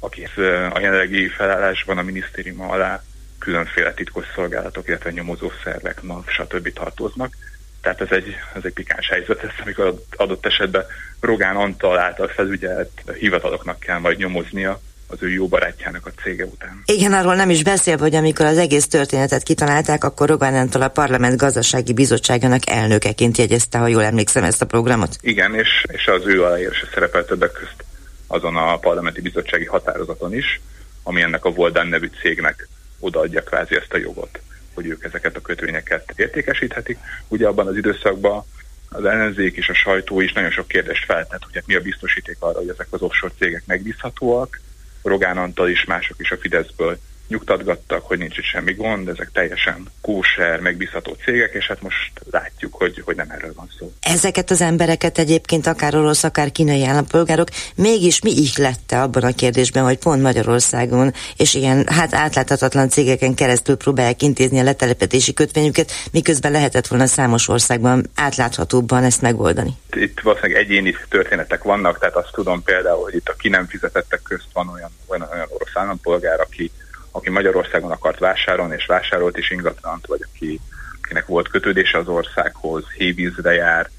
[0.00, 0.28] aki
[0.72, 3.02] a jelenlegi felállásban a minisztérium alá
[3.38, 6.72] különféle titkos szolgálatok, illetve nyomozó szervek, NAV, stb.
[6.72, 7.36] tartoznak.
[7.80, 10.84] Tehát ez egy, ez egy pikáns helyzet, ezt amikor adott esetben
[11.20, 16.82] Rogán Antal által felügyelt hivataloknak kell majd nyomoznia, az ő jó barátjának a cége után.
[16.84, 20.88] Igen, arról nem is beszél, hogy amikor az egész történetet kitalálták, akkor Rogán Antal a
[20.88, 25.16] Parlament Gazdasági Bizottságának elnökeként jegyezte, ha jól emlékszem ezt a programot.
[25.20, 27.84] Igen, és, és az ő aláírása szerepel többek közt
[28.26, 30.60] azon a parlamenti bizottsági határozaton is,
[31.02, 32.68] ami ennek a Voldán nevű cégnek
[32.98, 34.40] odaadja kvázi ezt a jogot,
[34.74, 36.98] hogy ők ezeket a kötvényeket értékesíthetik.
[37.28, 38.44] Ugye abban az időszakban
[38.88, 42.36] az ellenzék és a sajtó is nagyon sok kérdést feltett, hogy hát mi a biztosíték
[42.38, 44.60] arra, hogy ezek az offshore cégek megbízhatóak,
[45.02, 46.98] Rogán Antal is, mások is a Fideszből
[47.30, 52.74] nyugtatgattak, hogy nincs itt semmi gond, ezek teljesen kóser, megbízható cégek, és hát most látjuk,
[52.74, 53.92] hogy, hogy nem erről van szó.
[54.00, 59.84] Ezeket az embereket egyébként akár orosz, akár kínai állampolgárok mégis mi ihlette abban a kérdésben,
[59.84, 66.52] hogy pont Magyarországon és ilyen hát átláthatatlan cégeken keresztül próbálják intézni a letelepedési kötvényüket, miközben
[66.52, 69.70] lehetett volna számos országban átláthatóbban ezt megoldani.
[69.92, 74.22] Itt valószínűleg egyéni történetek vannak, tehát azt tudom például, hogy itt a ki nem fizetettek
[74.22, 76.70] közt van olyan, olyan, olyan orosz állampolgár, aki
[77.10, 80.60] aki Magyarországon akart vásárolni, és vásárolt is ingatlant, vagy aki,
[81.02, 83.90] akinek volt kötődése az országhoz, hévízre jár,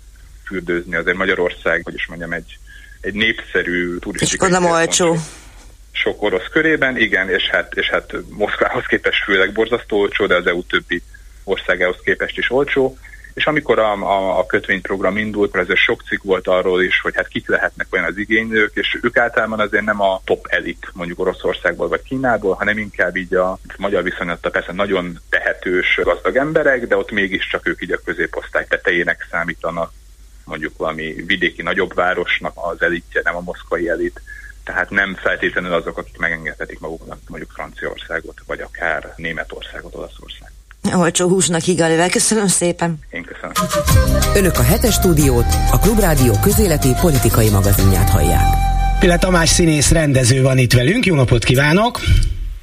[0.45, 2.57] fürdőzni, azért Magyarország, hogy is mondjam, egy,
[3.01, 4.49] egy népszerű turisztikai...
[4.49, 5.17] És nem olcsó.
[5.91, 10.47] Sok orosz körében, igen, és hát, és hát Moszkvához képest főleg borzasztó olcsó, de az
[10.47, 11.01] EU többi
[11.43, 12.97] országához képest is olcsó.
[13.33, 17.15] És amikor a, a, a kötvényprogram indult, akkor ez sok cikk volt arról is, hogy
[17.15, 21.19] hát kik lehetnek olyan az igénylők, és ők általában azért nem a top elit, mondjuk
[21.19, 26.97] Oroszországból vagy Kínából, hanem inkább így a magyar viszonylatta persze nagyon tehetős gazdag emberek, de
[26.97, 29.91] ott mégiscsak ők így a középosztály tetejének számítanak,
[30.45, 34.21] mondjuk valami vidéki nagyobb városnak az elitje, nem a moszkvai elit,
[34.63, 40.50] tehát nem feltétlenül azok, akik megengedhetik maguknak mondjuk Franciaországot, vagy akár Németországot, Olaszországot
[40.93, 42.09] olcsó húsnak higalivel.
[42.09, 42.99] Köszönöm szépen.
[43.11, 43.51] Én köszönöm.
[44.35, 48.45] Önök a hetes stúdiót, a Klubrádió közéleti politikai magazinját hallják.
[48.99, 51.05] Pille Tamás színész rendező van itt velünk.
[51.05, 51.99] Jó napot kívánok!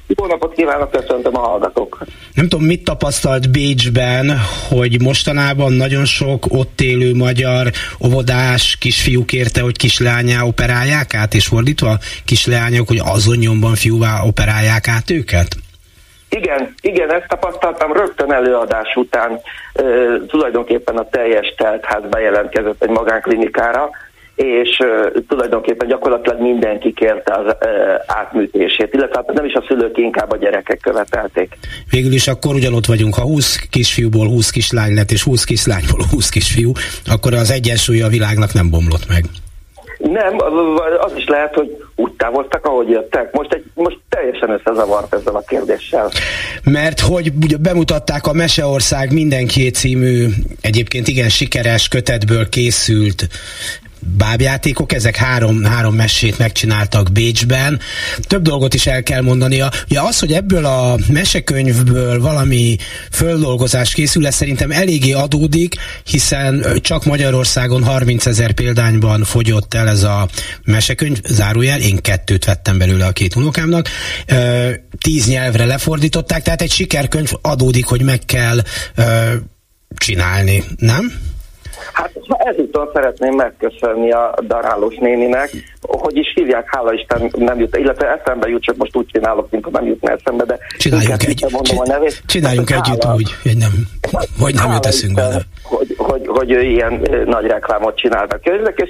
[0.07, 2.05] Jó napot kívánok, köszöntöm a hallgatók.
[2.33, 7.71] Nem tudom, mit tapasztalt Bécsben, hogy mostanában nagyon sok ott élő magyar
[8.05, 14.87] óvodás kisfiú kérte, hogy kislányá operálják át, és fordítva kisleányok, hogy azon nyomban fiúvá operálják
[14.87, 15.57] át őket?
[16.41, 19.31] Igen, igen, ezt tapasztaltam rögtön előadás után.
[19.73, 19.83] E,
[20.27, 23.89] tulajdonképpen a teljes teltház bejelentkezett egy magánklinikára,
[24.35, 27.67] és e, tulajdonképpen gyakorlatilag mindenki kérte az e,
[28.07, 31.57] átműtését, illetve hát nem is a szülők, inkább a gyerekek követelték.
[31.89, 36.29] Végül is akkor ugyanott vagyunk, ha 20 kisfiúból 20 kislány lett, és 20 kislányból 20
[36.29, 36.71] kisfiú,
[37.11, 39.23] akkor az egyensúly a világnak nem bomlott meg.
[39.99, 40.35] Nem,
[40.99, 43.31] az is lehet, hogy úgy távoztak, ahogy jöttek.
[43.31, 46.11] Most, egy, most teljesen összezavart ezzel a kérdéssel.
[46.63, 50.27] Mert hogy ugye bemutatták a Meseország mindenki című,
[50.61, 53.27] egyébként igen sikeres kötetből készült
[53.99, 57.79] bábjátékok, ezek három, három mesét megcsináltak Bécsben.
[58.21, 59.71] Több dolgot is el kell mondania.
[59.87, 62.77] Ja, az, hogy ebből a mesekönyvből valami
[63.11, 70.03] földolgozás készül, ez szerintem eléggé adódik, hiszen csak Magyarországon 30 ezer példányban fogyott el ez
[70.03, 70.27] a
[70.63, 73.89] mesekönyv, zárójel, én kettőt vettem belőle a két unokámnak,
[74.97, 78.61] tíz nyelvre lefordították, tehát egy sikerkönyv adódik, hogy meg kell
[79.97, 81.13] csinálni, nem?
[81.93, 85.49] Hát ezúttal szeretném megköszönni a darálós néninek,
[85.81, 89.71] hogy is hívják, hála Isten nem jut, illetve eszembe jut, csak most úgy csinálok, mint
[89.71, 92.21] nem jutna eszembe, de csináljunk, egy, mondom a nevét.
[92.25, 93.71] csináljunk hát, együtt hála, úgy, hogy nem,
[94.39, 95.41] vagy nem jut eszünkbe.
[95.63, 98.89] Hogy, hogy, hogy ő ilyen nagy reklámot csinálta a könyvnek, és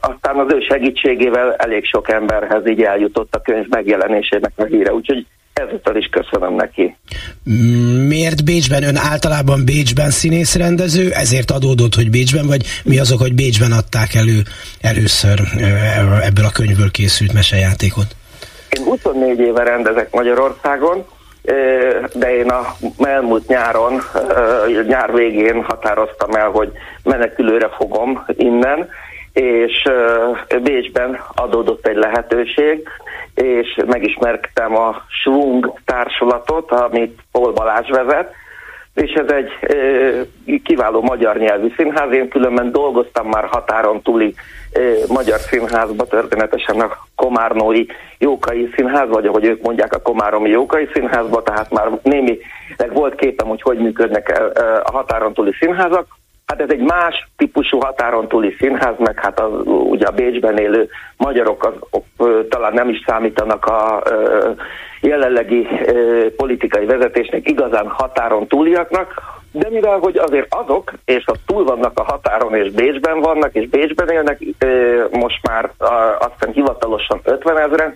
[0.00, 5.26] aztán az ő segítségével elég sok emberhez így eljutott a könyv megjelenésének a híre, úgyhogy
[5.68, 6.96] ezúttal is köszönöm neki.
[8.06, 8.82] Miért Bécsben?
[8.82, 14.42] Ön általában Bécsben színészrendező, ezért adódott, hogy Bécsben, vagy mi azok, hogy Bécsben adták elő
[14.80, 15.40] először
[16.22, 18.16] ebből a könyvből készült mesejátékot?
[18.78, 21.04] Én 24 éve rendezek Magyarországon,
[22.14, 24.02] de én a elmúlt nyáron,
[24.86, 26.70] nyár végén határoztam el, hogy
[27.02, 28.88] menekülőre fogom innen,
[29.32, 29.82] és
[30.62, 32.88] Bécsben adódott egy lehetőség,
[33.34, 38.34] és megismerkedtem a Schwung társulatot, amit Paul Balázs vezet,
[38.94, 39.50] és ez egy
[40.62, 42.12] kiváló magyar nyelvű színház.
[42.12, 44.34] Én különben dolgoztam már határon túli
[45.08, 47.86] magyar színházba, történetesen a Komárnói
[48.18, 52.38] Jókai Színház, vagy ahogy ők mondják, a Komáromi Jókai Színházba, tehát már némi
[52.92, 54.40] volt képem, hogy hogy működnek
[54.84, 56.06] a határon túli színházak.
[56.50, 60.88] Hát ez egy más típusú határon túli színház, meg hát az, ugye a Bécsben élő
[61.16, 64.50] magyarok az, ö, talán nem is számítanak a ö,
[65.00, 69.14] jelenlegi ö, politikai vezetésnek igazán határon túliaknak,
[69.52, 73.68] de mivel, hogy azért azok, és a túl vannak a határon, és Bécsben vannak, és
[73.68, 75.70] Bécsben élnek, ö, most már
[76.18, 77.94] azt hiszem hivatalosan 50 ezeren,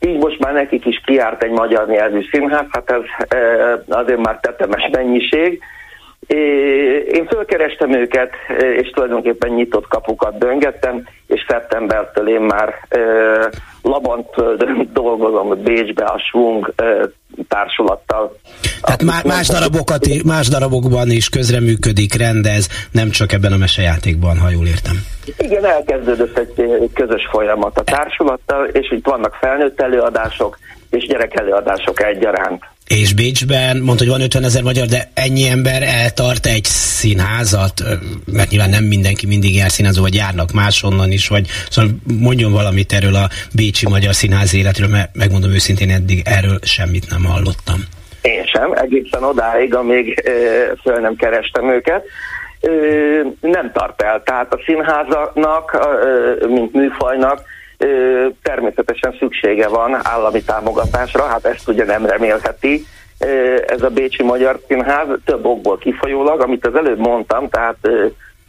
[0.00, 3.02] így most már nekik is kiárt egy magyar nyelvű színház, hát ez
[3.88, 5.62] azért már tetemes mennyiség,
[7.12, 8.30] én fölkerestem őket,
[8.76, 12.74] és tulajdonképpen nyitott kapukat döngettem, és szeptembertől én már
[13.82, 16.74] Labantföldön dolgozom Bécsbe a Schwung
[17.48, 18.36] társulattal.
[18.82, 24.50] Tehát má, más, darabokat, más darabokban is közreműködik, rendez, nem csak ebben a mesejátékban, ha
[24.50, 24.96] jól értem.
[25.38, 30.58] Igen, elkezdődött egy közös folyamat a társulattal, és itt vannak felnőtt előadások,
[30.90, 32.64] és gyerek előadások egyaránt.
[33.00, 37.82] És Bécsben mondta, hogy van 50 ezer magyar, de ennyi ember eltart egy színházat,
[38.32, 41.90] mert nyilván nem mindenki mindig jár színházó, vagy járnak máshonnan is, vagy szóval
[42.20, 47.24] mondjon valamit erről a Bécsi Magyar Színház életről, mert megmondom őszintén, eddig erről semmit nem
[47.24, 47.80] hallottam.
[48.22, 50.22] Én sem, egészen odáig, amíg
[50.82, 52.04] föl nem kerestem őket.
[53.40, 54.22] Nem tart el.
[54.24, 55.88] Tehát a színházaknak,
[56.48, 57.42] mint műfajnak
[58.42, 62.84] természetesen szüksége van állami támogatásra, hát ezt ugye nem remélheti
[63.66, 67.76] ez a Bécsi Magyar Színház több okból kifolyólag, amit az előbb mondtam, tehát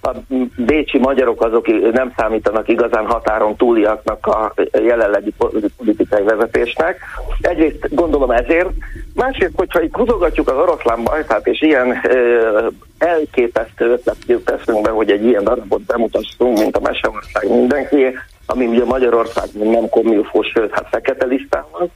[0.05, 0.11] a
[0.55, 5.33] bécsi magyarok azok nem számítanak igazán határon túliaknak a jelenlegi
[5.77, 6.99] politikai vezetésnek.
[7.41, 8.69] Egyrészt gondolom ezért,
[9.13, 12.67] másrészt, hogyha itt húzogatjuk az oroszlán bajtát, és ilyen ö,
[12.97, 18.05] elképesztő ötlet teszünk be, hogy egy ilyen darabot bemutassunk, mint a Meseország mindenki,
[18.45, 21.91] ami ugye Magyarországon nem komilfós, sőt, hát fekete listán van,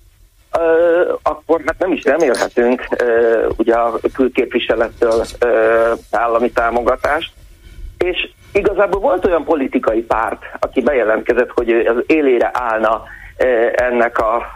[1.23, 2.87] akkor hát nem is remélhetünk
[3.57, 5.23] ugye a külképviselettől
[6.11, 7.31] állami támogatást.
[7.97, 13.03] És igazából volt olyan politikai párt, aki bejelentkezett, hogy az élére állna
[13.75, 14.53] ennek a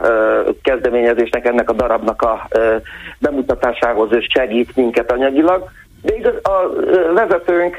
[0.63, 2.47] kezdeményezésnek, ennek a darabnak a
[3.19, 5.69] bemutatásához, és segít minket anyagilag.
[6.01, 6.69] De igaz, a
[7.13, 7.75] vezetőnk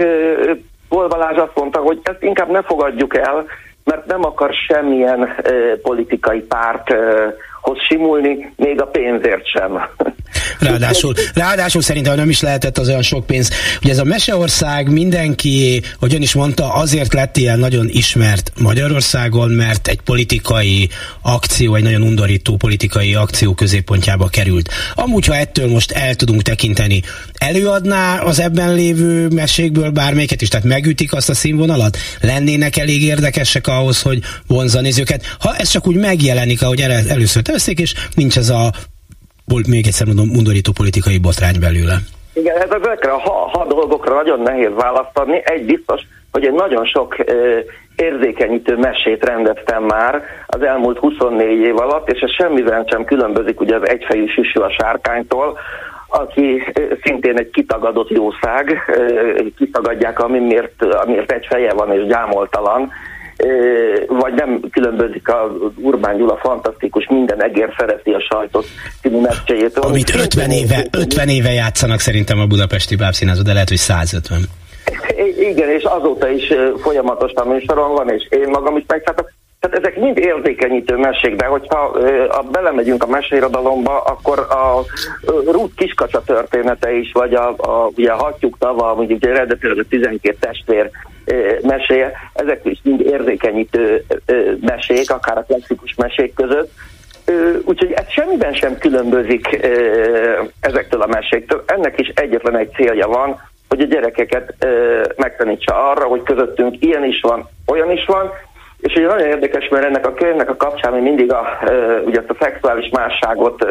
[0.88, 3.44] Paul Balázs azt mondta, hogy ezt inkább ne fogadjuk el,
[3.84, 5.34] mert nem akar semmilyen
[5.82, 9.82] politikai párthoz simulni, még a pénzért sem.
[10.58, 13.50] Ráadásul, ráadásul szerintem nem is lehetett az olyan sok pénz.
[13.82, 19.50] Ugye ez a Meseország mindenki, hogy ön is mondta, azért lett ilyen nagyon ismert Magyarországon,
[19.50, 20.88] mert egy politikai
[21.22, 24.70] akció, egy nagyon undorító politikai akció középpontjába került.
[24.94, 27.02] Amúgy, ha ettől most el tudunk tekinteni,
[27.34, 31.98] előadná az ebben lévő mesékből bármelyiket is, tehát megütik azt a színvonalat?
[32.20, 35.36] Lennének elég érdekesek ahhoz, hogy vonza nézőket?
[35.38, 38.72] Ha ez csak úgy megjelenik, ahogy először teszik, és nincs ez a
[39.68, 41.96] még egyszer mondom, undorító politikai botrány belőle.
[42.34, 45.40] Igen, ez ezekre a ha, ha dolgokra nagyon nehéz választani.
[45.44, 46.00] Egy biztos,
[46.32, 47.58] hogy egy nagyon sok ö,
[47.96, 53.76] érzékenyítő mesét rendeztem már az elmúlt 24 év alatt, és ez semmivel sem különbözik ugye
[53.76, 55.58] az egyfejű süsű a sárkánytól,
[56.08, 56.62] aki
[57.02, 58.78] szintén egy kitagadott jószág,
[59.56, 62.92] kitagadják, ami miért, amiért egy feje van és gyámoltalan,
[64.08, 68.66] vagy nem különbözik a Urbán Gyula fantasztikus, minden egér szereti a sajtot
[69.00, 69.84] című meccséjétől.
[69.84, 74.40] Amit 50 éve, 50 éve játszanak szerintem a budapesti bábszínházban, de lehet, hogy 150.
[75.38, 76.52] Igen, és azóta is
[76.82, 79.26] folyamatosan műsoron van, és én magam is megszálltam.
[79.60, 81.78] Tehát ezek mind érzékenyítő mesék, de hogyha
[82.28, 84.84] a, belemegyünk a mesérodalomba, akkor a
[85.50, 90.36] Ruth kiskacsa története is, vagy a, a, ugye a hattyúk tava, mondjuk eredetileg a 12
[90.40, 90.90] testvér
[91.62, 94.04] meséje, ezek is mind érzékenyítő
[94.60, 96.70] mesék, akár a klasszikus mesék között.
[97.64, 99.66] Úgyhogy ez semmiben sem különbözik
[100.60, 101.64] ezektől a meséktől.
[101.66, 104.66] Ennek is egyetlen egy célja van, hogy a gyerekeket
[105.16, 108.30] megtanítsa arra, hogy közöttünk ilyen is van, olyan is van,
[108.82, 111.58] és ugye nagyon érdekes, mert ennek a könyvnek a kapcsán mi mindig a,
[112.04, 113.66] ugye a szexuális másságot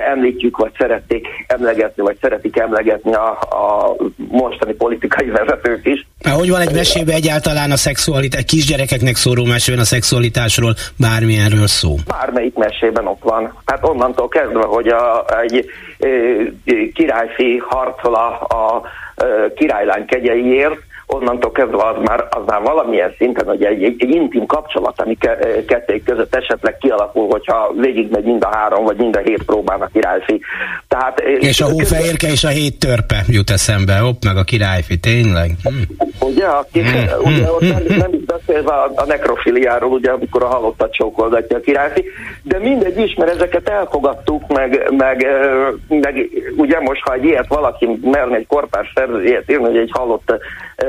[0.00, 6.06] említjük, vagy szerették emlegetni, vagy szeretik emlegetni a, a mostani politikai vezetők is.
[6.34, 11.94] Hogy van egy mesébe egyáltalán a szexualitás, kisgyerekeknek szóró mesében a szexualitásról bármilyenről szó?
[12.06, 13.58] Bármelyik mesében ott van.
[13.64, 15.66] Hát onnantól kezdve, hogy a, egy
[15.98, 16.08] e,
[16.94, 18.82] királyfi harcol a, a
[19.54, 24.46] királylány kegyeiért, onnantól kezdve az már, az már valamilyen szinten, hogy egy, egy, egy intim
[24.46, 29.20] kapcsolat, ami ke, kették között esetleg kialakul, hogyha végigmegy mind a három, vagy mind a
[29.20, 30.40] hét próbálnak királyfi.
[30.88, 35.50] Tehát, és a hófehérke és a hét törpe jut eszembe, hopp, meg a királyfi, tényleg?
[35.62, 36.26] Hm.
[36.26, 37.28] Ugye, aki, hm.
[37.28, 41.60] ugye ott nem, nem is beszélve a, a nekrofiliáról, ugye, amikor a halottat csókolgatja a
[41.60, 42.04] királyfi,
[42.42, 45.26] de mindegy is, mert ezeket elfogadtuk, meg, meg,
[45.88, 49.90] meg ugye most, ha egy ilyet valaki merne egy korpás szerző ilyet írni, hogy egy
[49.92, 50.32] halott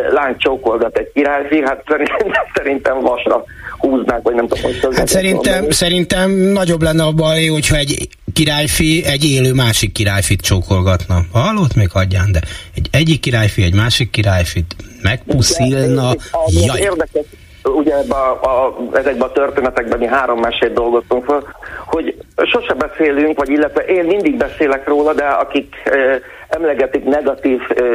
[0.09, 3.43] lány csókolgat egy királyfi, hát szerintem, szerintem vasra
[3.77, 9.03] húznák, vagy nem tudom, hogy Hát szerintem, szerintem nagyobb lenne a baj, hogyha egy királyfi
[9.05, 11.15] egy élő másik királyfit csókolgatna.
[11.33, 12.39] Hallott még hagyján, de
[12.75, 16.13] egy egyik királyfi egy másik királyfit megpuszilna.
[16.47, 16.79] Jaj.
[16.79, 17.25] Érdekes,
[17.63, 21.43] ugye ebbe a, a, ezekben a történetekben mi három mesét dolgoztunk fel,
[21.85, 22.15] hogy
[22.51, 26.19] sose beszélünk, vagy illetve én mindig beszélek róla, de akik eh,
[26.55, 27.85] emlegetik negatív eh,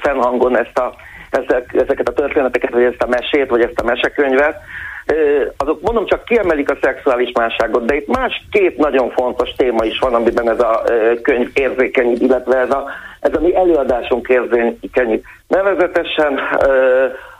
[0.00, 0.94] fennhangon ezt a
[1.30, 4.56] ezek, ezeket a történeteket, vagy ezt a mesét, vagy ezt a mesekönyvet,
[5.56, 9.98] azok mondom csak kiemelik a szexuális másságot, de itt más két nagyon fontos téma is
[9.98, 10.82] van, amiben ez a
[11.22, 12.84] könyv érzékenyít, illetve ez a,
[13.20, 15.24] ez a mi előadásunk érzékenyít.
[15.48, 16.40] Nevezetesen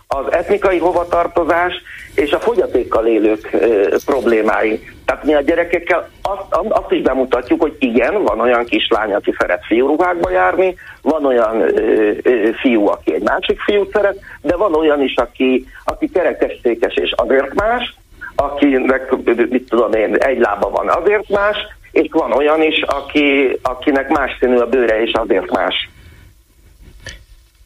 [0.08, 1.82] az etnikai hovatartozás
[2.14, 3.56] és a fogyatékkal élők
[4.04, 4.80] problémái.
[5.10, 9.64] Tehát mi a gyerekekkel azt, azt is bemutatjuk, hogy igen, van olyan kislány, aki szeret
[9.66, 15.02] fiúruhákba járni, van olyan ö, ö, fiú, aki egy másik fiút szeret, de van olyan
[15.02, 17.94] is, aki, aki kerekestékes és azért más,
[18.34, 19.10] akinek,
[19.48, 21.56] mit tudom én, egy lába van azért más,
[21.92, 25.88] és van olyan is, aki, akinek más színű a bőre és azért más.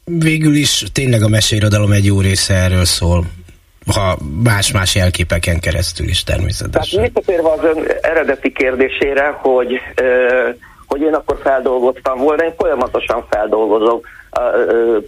[0.03, 3.23] Végül is tényleg a meseirodalom egy jó része erről szól
[3.93, 6.99] ha más-más jelképeken keresztül is természetesen.
[6.99, 9.79] Tehát visszatérve az ön eredeti kérdésére, hogy,
[10.87, 14.07] hogy én akkor feldolgoztam volna, én folyamatosan feldolgozok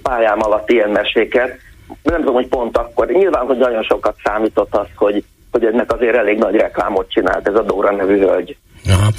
[0.04, 1.58] pályám alatt ilyen meséket.
[2.04, 3.08] Nem tudom, hogy pont akkor.
[3.08, 7.56] Nyilván, hogy nagyon sokat számított az, hogy, hogy ennek azért elég nagy reklámot csinált ez
[7.56, 8.58] a Dóra nevű hölgy.
[8.90, 9.12] Aha.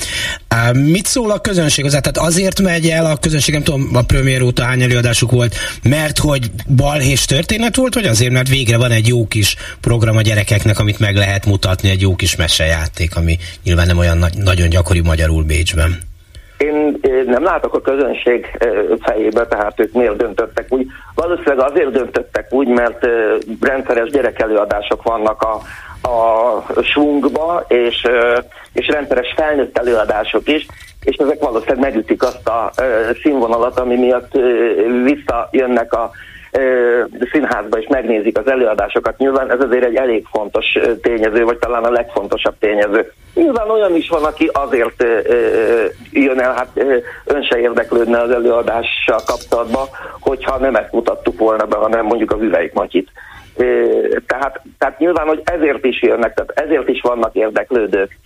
[0.72, 1.98] Mit szól a közönség hozzá?
[1.98, 6.18] Tehát azért megy el a közönség, nem tudom, a premier óta hány előadásuk volt, mert
[6.18, 10.78] hogy balhés történet volt, vagy azért, mert végre van egy jó kis program a gyerekeknek,
[10.78, 15.00] amit meg lehet mutatni, egy jó kis mesejáték, ami nyilván nem olyan na- nagyon gyakori
[15.00, 16.06] magyarul Bécsben.
[16.58, 18.46] Én nem látok a közönség
[19.00, 20.86] fejébe, tehát ők miért döntöttek úgy.
[21.14, 23.06] Valószínűleg azért döntöttek úgy, mert
[23.60, 25.60] rendszeres gyerekelőadások vannak a,
[26.02, 28.06] a svungba, és,
[28.72, 30.66] és rendszeres felnőtt előadások is,
[31.04, 32.70] és ezek valószínűleg megütik azt a
[33.22, 34.32] színvonalat, ami miatt
[35.04, 36.10] visszajönnek a
[37.32, 39.18] színházba és megnézik az előadásokat.
[39.18, 43.12] Nyilván ez azért egy elég fontos tényező, vagy talán a legfontosabb tényező.
[43.34, 45.04] Nyilván olyan is van, aki azért
[46.10, 46.68] jön el, hát
[47.24, 49.86] ön se érdeklődne az előadással kapcsolatban,
[50.20, 53.10] hogyha nem ezt mutattuk volna be, hanem mondjuk a Hüvelyk Matyit.
[54.26, 58.18] Tehát, tehát nyilván, hogy ezért is jönnek, tehát ezért is vannak érdeklődők.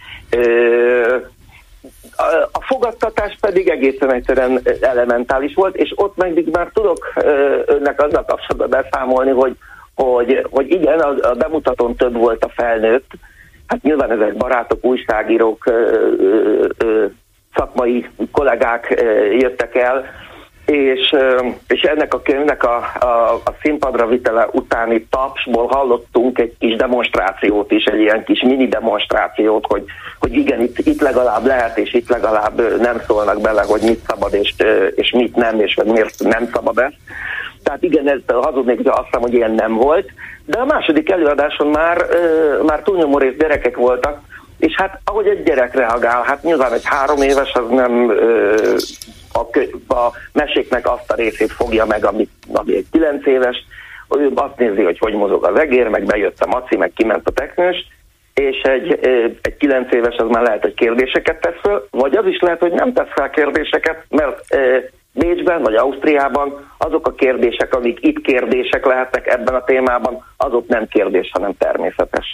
[2.52, 7.12] A fogadtatás pedig egészen egyszerűen elementális volt, és ott meg már tudok
[7.66, 9.56] önnek azzal kapcsolatban beszámolni, hogy,
[9.94, 13.10] hogy, hogy igen, a, a bemutatón több volt a felnőtt,
[13.66, 15.64] hát nyilván ezek barátok, újságírók,
[17.54, 19.02] szakmai kollégák
[19.38, 20.04] jöttek el,
[20.66, 21.14] és,
[21.66, 27.70] és ennek a könyvnek a, a, a színpadra vitele utáni tapsból hallottunk egy kis demonstrációt
[27.70, 29.84] is, egy ilyen kis mini demonstrációt, hogy,
[30.20, 34.34] hogy igen, itt, itt legalább lehet, és itt legalább nem szólnak bele, hogy mit szabad,
[34.34, 34.54] és,
[34.94, 36.96] és mit nem, és miért nem szabad ezt.
[37.62, 40.10] Tehát igen, ez hazudnék, hogy azt hiszem, hogy ilyen nem volt.
[40.46, 42.06] De a második előadáson már,
[42.66, 44.20] már túlnyomó rész gyerekek voltak,
[44.58, 48.12] és hát ahogy egy gyerek reagál, hát nyilván egy három éves az nem
[49.32, 53.56] a, a meséknek azt a részét fogja meg, ami, ami egy 9 éves,
[54.18, 57.30] ő azt nézi, hogy hogy mozog az egér, meg bejött a maci, meg kiment a
[57.30, 57.86] teknős,
[58.34, 58.98] és egy,
[59.42, 62.72] egy 9 éves az már lehet, hogy kérdéseket tesz föl, vagy az is lehet, hogy
[62.72, 64.56] nem tesz fel kérdéseket, mert
[65.14, 70.86] Bécsben vagy Ausztriában azok a kérdések, amik itt kérdések lehetnek ebben a témában, azok nem
[70.86, 72.26] kérdés, hanem természetes.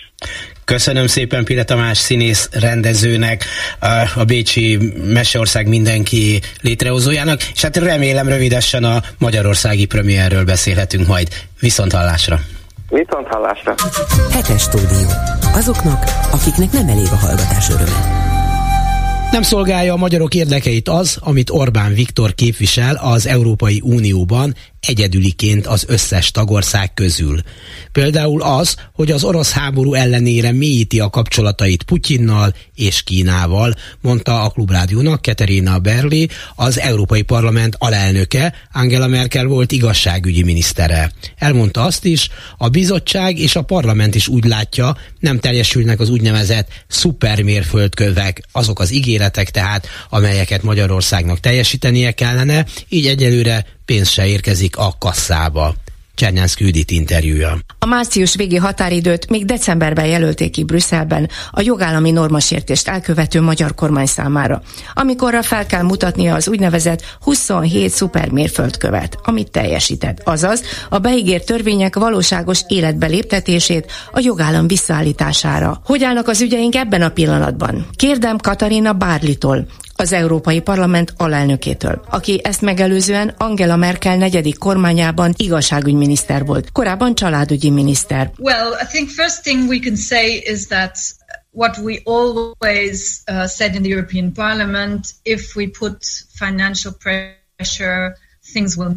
[0.64, 3.44] Köszönöm szépen Pile Tamás színész rendezőnek,
[4.16, 4.78] a Bécsi
[5.12, 11.28] Meseország mindenki létrehozójának, és hát remélem rövidesen a magyarországi premierről beszélhetünk majd.
[11.60, 12.36] Viszont hallásra!
[12.88, 13.74] Viszont hallásra!
[14.32, 15.08] Hetes stúdió.
[15.54, 16.02] Azoknak,
[16.32, 18.27] akiknek nem elég a hallgatás öröme.
[19.30, 25.84] Nem szolgálja a magyarok érdekeit az, amit Orbán Viktor képvisel az Európai Unióban egyedüliként az
[25.86, 27.40] összes tagország közül.
[27.92, 34.48] Például az, hogy az orosz háború ellenére mélyíti a kapcsolatait Putyinnal és Kínával, mondta a
[34.48, 41.12] Klubrádiónak Katerina Berli, az Európai Parlament alelnöke, Angela Merkel volt igazságügyi minisztere.
[41.36, 46.68] Elmondta azt is, a bizottság és a parlament is úgy látja, nem teljesülnek az úgynevezett
[46.88, 54.94] szupermérföldkövek, azok az ígéretek tehát, amelyeket Magyarországnak teljesítenie kellene, így egyelőre pénz se érkezik a
[54.98, 55.74] kasszába.
[56.14, 57.58] Csernánszki Judit interjúja.
[57.78, 64.06] A március végi határidőt még decemberben jelölték ki Brüsszelben a jogállami normasértést elkövető magyar kormány
[64.06, 64.62] számára,
[64.94, 72.60] amikorra fel kell mutatnia az úgynevezett 27 szupermérföldkövet, amit teljesített, azaz a beígért törvények valóságos
[72.66, 75.80] életbe léptetését a jogállam visszaállítására.
[75.84, 77.86] Hogy állnak az ügyeink ebben a pillanatban?
[77.96, 79.66] Kérdem Katarina Bárlitól,
[80.00, 87.70] az Európai Parlament alelnökétől, aki ezt megelőzően Angela Merkel negyedik kormányában igazságügyminiszter volt, korábban családügyi
[87.70, 88.30] miniszter.
[88.38, 90.98] Well, I think first thing we can say is that
[91.50, 95.96] what we always uh, said in the European Parliament, if we put
[96.38, 98.16] financial pressure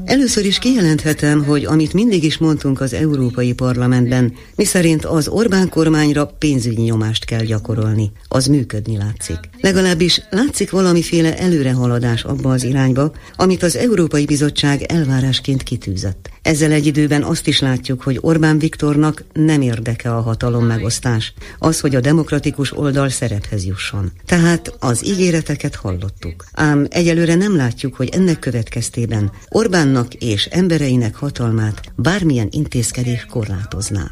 [0.05, 6.25] Először is kijelenthetem, hogy amit mindig is mondtunk az Európai Parlamentben, miszerint az Orbán kormányra
[6.25, 9.37] pénzügyi nyomást kell gyakorolni, az működni látszik.
[9.61, 16.29] Legalábbis látszik valamiféle előrehaladás abba az irányba, amit az Európai Bizottság elvárásként kitűzött.
[16.41, 21.79] Ezzel egy időben azt is látjuk, hogy Orbán Viktornak nem érdeke a hatalom megosztás, az,
[21.79, 24.11] hogy a demokratikus oldal szerephez jusson.
[24.25, 26.45] Tehát az ígéreteket hallottuk.
[26.51, 34.11] Ám egyelőre nem látjuk, hogy ennek következtében Orbánnak és embereinek hatalmát bármilyen intézkedés korlátozná.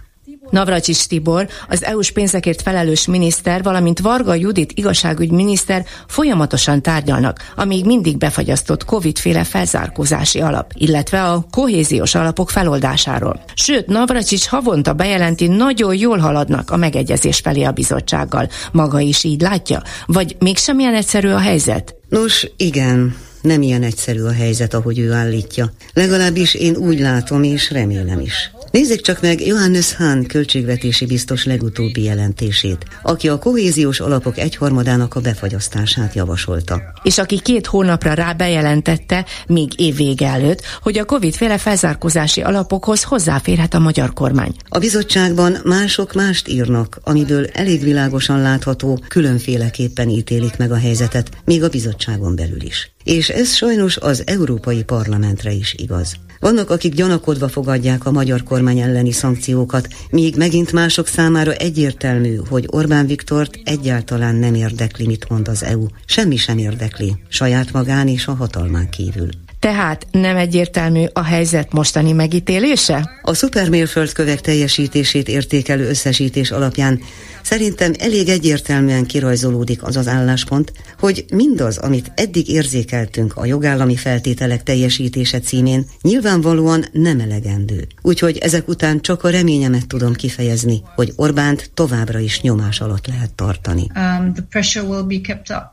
[0.50, 8.18] Navracsis Tibor, az EU-s pénzekért felelős miniszter, valamint Varga Judit igazságügyminiszter folyamatosan tárgyalnak, amíg mindig
[8.18, 13.44] befagyasztott Covid-féle felzárkózási alap, illetve a kohéziós alapok feloldásáról.
[13.54, 18.50] Sőt, Navracsics havonta bejelenti, nagyon jól haladnak a megegyezés felé a bizottsággal.
[18.72, 19.82] Maga is így látja?
[20.06, 21.96] Vagy mégsem ilyen egyszerű a helyzet?
[22.10, 23.16] Nos, igen.
[23.42, 25.72] Nem ilyen egyszerű a helyzet, ahogy ő állítja.
[25.94, 28.52] Legalábbis én úgy látom és remélem is.
[28.72, 35.20] Nézzük csak meg Johannes Hahn költségvetési biztos legutóbbi jelentését, aki a kohéziós alapok egyharmadának a
[35.20, 36.82] befagyasztását javasolta.
[37.04, 43.74] És aki két hónapra rá bejelentette, még évvége előtt, hogy a Covid-féle felzárkózási alapokhoz hozzáférhet
[43.74, 44.56] a magyar kormány.
[44.70, 51.64] A bizottságban mások mást írnak, amiből elég világosan látható, különféleképpen ítélik meg a helyzetet, még
[51.64, 52.92] a bizottságon belül is.
[53.10, 56.16] És ez sajnos az Európai Parlamentre is igaz.
[56.40, 62.66] Vannak, akik gyanakodva fogadják a magyar kormány elleni szankciókat, míg megint mások számára egyértelmű, hogy
[62.68, 65.86] Orbán Viktort egyáltalán nem érdekli, mit mond az EU.
[66.06, 69.30] Semmi sem érdekli, saját magán és a hatalmán kívül.
[69.60, 73.10] Tehát nem egyértelmű a helyzet mostani megítélése?
[73.22, 77.02] A szupermérföldkövek teljesítését értékelő összesítés alapján
[77.44, 84.64] Szerintem elég egyértelműen kirajzolódik az az álláspont, hogy mindaz, amit eddig érzékeltünk a jogállami feltételek
[84.64, 87.88] teljesítése címén, nyilvánvalóan nem elegendő.
[88.02, 93.34] Úgyhogy ezek után csak a reményemet tudom kifejezni, hogy Orbánt továbbra is nyomás alatt lehet
[93.34, 93.92] tartani.
[93.96, 95.66] Um, the pressure will be kept up.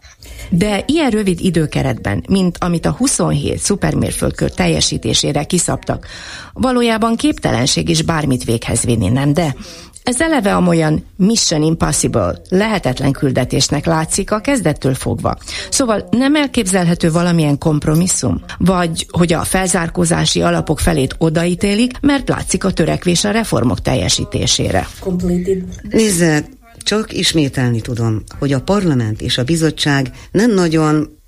[0.50, 6.06] De ilyen rövid időkeretben, mint amit a 27 szupermérföldkör teljesítésére kiszabtak,
[6.52, 9.54] valójában képtelenség is bármit véghez vinni, nem de?
[10.06, 15.36] Ez eleve amolyan Mission Impossible, lehetetlen küldetésnek látszik a kezdettől fogva.
[15.70, 18.44] Szóval nem elképzelhető valamilyen kompromisszum?
[18.58, 24.88] Vagy hogy a felzárkózási alapok felét odaítélik, mert látszik a törekvés a reformok teljesítésére.
[25.90, 26.44] Nézze,
[26.78, 31.18] csak ismételni tudom, hogy a parlament és a bizottság nem nagyon...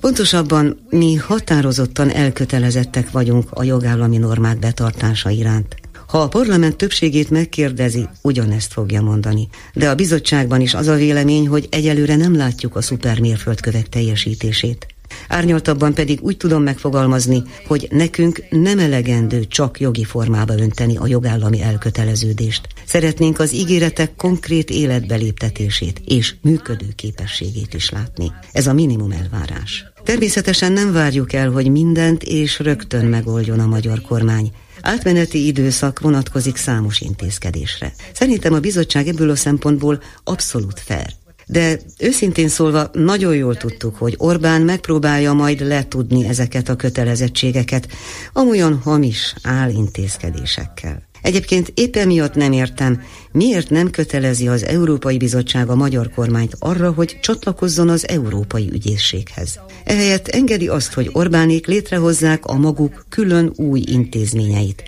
[0.00, 5.76] Pontosabban mi határozottan elkötelezettek vagyunk a jogállami normák betartása iránt.
[6.10, 9.48] Ha a parlament többségét megkérdezi, ugyanezt fogja mondani.
[9.74, 14.86] De a bizottságban is az a vélemény, hogy egyelőre nem látjuk a szupermérföldkövek teljesítését.
[15.28, 21.62] Árnyaltabban pedig úgy tudom megfogalmazni, hogy nekünk nem elegendő csak jogi formába önteni a jogállami
[21.62, 22.68] elköteleződést.
[22.84, 28.32] Szeretnénk az ígéretek konkrét életbeléptetését és működő képességét is látni.
[28.52, 29.84] Ez a minimum elvárás.
[30.04, 34.50] Természetesen nem várjuk el, hogy mindent és rögtön megoldjon a magyar kormány,
[34.82, 37.92] Átmeneti időszak vonatkozik számos intézkedésre.
[38.12, 41.18] Szerintem a bizottság ebből a szempontból abszolút fair.
[41.46, 47.88] De őszintén szólva nagyon jól tudtuk, hogy Orbán megpróbálja majd letudni ezeket a kötelezettségeket,
[48.32, 51.08] amolyan hamis állintézkedésekkel.
[51.22, 53.02] Egyébként éppen miatt nem értem,
[53.32, 59.60] miért nem kötelezi az Európai Bizottság a magyar kormányt arra, hogy csatlakozzon az Európai Ügyészséghez.
[59.84, 64.82] Ehelyett engedi azt, hogy Orbánék létrehozzák a maguk külön új intézményeit,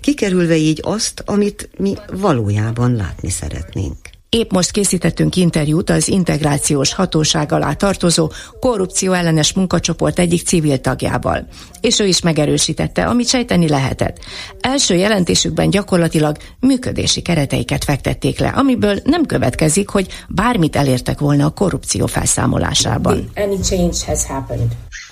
[0.00, 4.15] kikerülve így azt, amit mi valójában látni szeretnénk.
[4.28, 11.48] Épp most készítettünk interjút az integrációs hatóság alá tartozó korrupció ellenes munkacsoport egyik civil tagjával.
[11.80, 14.18] És ő is megerősítette, amit sejteni lehetett.
[14.60, 21.50] Első jelentésükben gyakorlatilag működési kereteiket fektették le, amiből nem következik, hogy bármit elértek volna a
[21.50, 23.30] korrupció felszámolásában.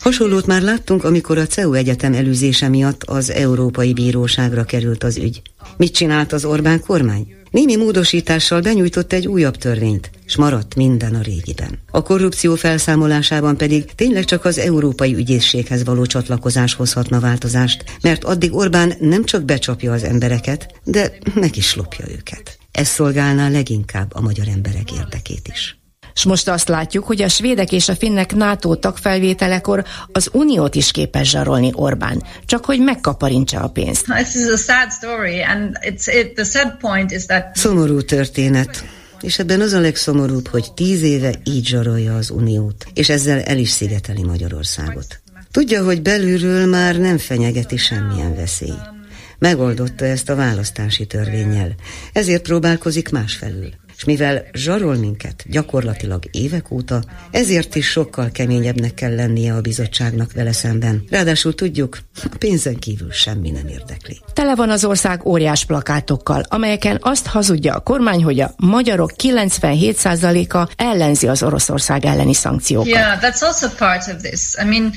[0.00, 5.42] Hasonlót már láttunk, amikor a CEU egyetem előzése miatt az Európai Bíróságra került az ügy.
[5.76, 7.43] Mit csinált az Orbán kormány?
[7.54, 11.78] Némi módosítással benyújtott egy újabb törvényt, s maradt minden a régiben.
[11.90, 18.54] A korrupció felszámolásában pedig tényleg csak az Európai Ügyészséghez való csatlakozás hozhatna változást, mert addig
[18.54, 22.58] Orbán nem csak becsapja az embereket, de meg is lopja őket.
[22.72, 25.78] Ez szolgálná leginkább a magyar emberek érdekét is.
[26.14, 30.90] És most azt látjuk, hogy a svédek és a finnek NATO tagfelvételekor az uniót is
[30.90, 34.06] képes zsarolni Orbán, csak hogy megkaparintsa a pénzt.
[37.54, 38.84] Szomorú történet.
[39.20, 43.58] És ebben az a legszomorúbb, hogy tíz éve így zsarolja az uniót, és ezzel el
[43.58, 45.20] is szigeteli Magyarországot.
[45.50, 48.78] Tudja, hogy belülről már nem fenyegeti semmilyen veszély.
[49.38, 51.74] Megoldotta ezt a választási törvényel,
[52.12, 59.14] ezért próbálkozik másfelül és mivel zsarol minket gyakorlatilag évek óta, ezért is sokkal keményebbnek kell
[59.14, 61.04] lennie a bizottságnak vele szemben.
[61.10, 64.20] Ráadásul tudjuk, a pénzen kívül semmi nem érdekli.
[64.32, 70.72] Tele van az ország óriás plakátokkal, amelyeken azt hazudja a kormány, hogy a magyarok 97%-a
[70.76, 72.88] ellenzi az Oroszország elleni szankciókat.
[72.88, 74.40] Yeah, that's also part of this.
[74.62, 74.92] I mean,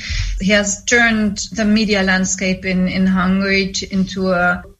[0.48, 4.76] he has turned the media landscape in, in Hungary into a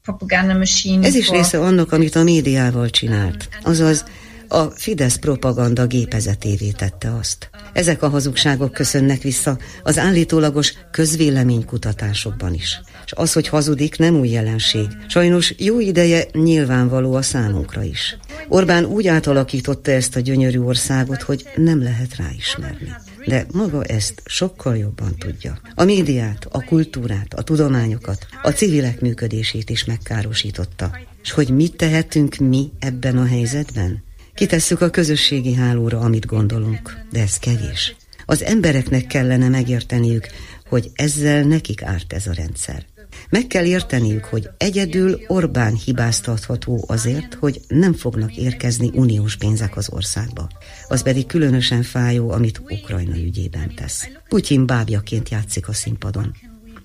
[1.02, 3.50] ez is része annak, amit a médiával csinált.
[3.64, 4.06] Azaz,
[4.48, 7.50] a Fidesz propaganda gépezetévé tette azt.
[7.74, 12.82] Ezek a hazugságok köszönnek vissza az állítólagos közvéleménykutatásokban is.
[13.06, 14.88] És az, hogy hazudik, nem új jelenség.
[15.08, 18.18] Sajnos jó ideje nyilvánvaló a számunkra is.
[18.48, 22.96] Orbán úgy átalakította ezt a gyönyörű országot, hogy nem lehet ráismerni
[23.28, 25.60] de maga ezt sokkal jobban tudja.
[25.76, 31.00] A médiát, a kultúrát, a tudományokat, a civilek működését is megkárosította.
[31.24, 34.04] És hogy mit tehetünk mi ebben a helyzetben?
[34.34, 37.96] Kitesszük a közösségi hálóra, amit gondolunk, de ez kevés.
[38.26, 40.28] Az embereknek kellene megérteniük,
[40.70, 42.86] hogy ezzel nekik árt ez a rendszer.
[43.30, 49.90] Meg kell érteniük, hogy egyedül Orbán hibáztatható azért, hogy nem fognak érkezni uniós pénzek az
[49.92, 50.50] országba.
[50.88, 54.08] Az pedig különösen fájó, amit Ukrajna ügyében tesz.
[54.28, 56.36] Putyin bábjaként játszik a színpadon.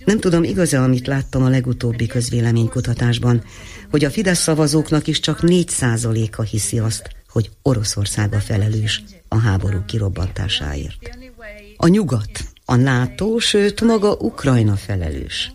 [0.05, 3.45] Nem tudom, igaz-e, amit láttam a legutóbbi közvéleménykutatásban,
[3.91, 9.85] hogy a Fidesz szavazóknak is csak 4%-a hiszi azt, hogy Oroszország a felelős a háború
[9.87, 11.16] kirobbantásáért.
[11.76, 12.30] A nyugat,
[12.64, 15.53] a NATO, sőt maga Ukrajna felelős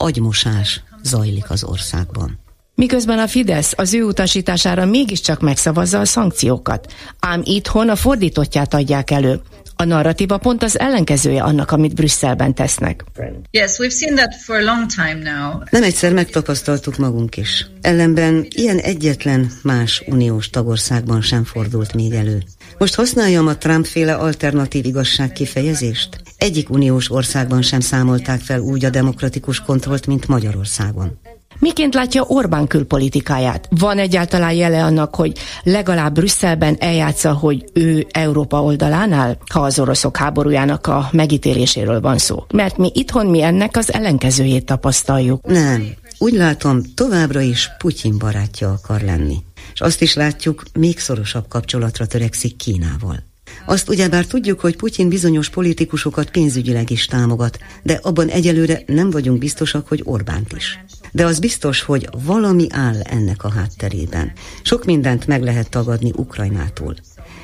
[0.00, 2.38] agymosás zajlik az országban.
[2.74, 9.10] Miközben a Fidesz az ő utasítására mégiscsak megszavazza a szankciókat, ám itthon a fordítottját adják
[9.10, 9.40] elő.
[9.76, 13.04] A narratíva pont az ellenkezője annak, amit Brüsszelben tesznek.
[13.50, 15.62] Yes, we've seen that for a long time now.
[15.70, 17.66] Nem egyszer megtapasztaltuk magunk is.
[17.80, 22.42] Ellenben ilyen egyetlen más uniós tagországban sem fordult még elő.
[22.78, 26.22] Most használjam a Trump-féle alternatív igazság kifejezést?
[26.40, 31.18] Egyik uniós országban sem számolták fel úgy a demokratikus kontrollt, mint Magyarországon.
[31.58, 33.68] Miként látja Orbán külpolitikáját?
[33.70, 40.16] Van egyáltalán jele annak, hogy legalább Brüsszelben eljátsza, hogy ő Európa oldalánál, ha az oroszok
[40.16, 42.44] háborújának a megítéléséről van szó?
[42.52, 45.46] Mert mi itthon mi ennek az ellenkezőjét tapasztaljuk.
[45.46, 45.86] Nem.
[46.18, 49.36] Úgy látom, továbbra is Putyin barátja akar lenni.
[49.72, 53.29] És azt is látjuk, még szorosabb kapcsolatra törekszik Kínával.
[53.64, 59.38] Azt ugyebár tudjuk, hogy Putyin bizonyos politikusokat pénzügyileg is támogat, de abban egyelőre nem vagyunk
[59.38, 60.78] biztosak, hogy Orbánt is.
[61.12, 64.32] De az biztos, hogy valami áll ennek a hátterében.
[64.62, 66.96] Sok mindent meg lehet tagadni Ukrajnától.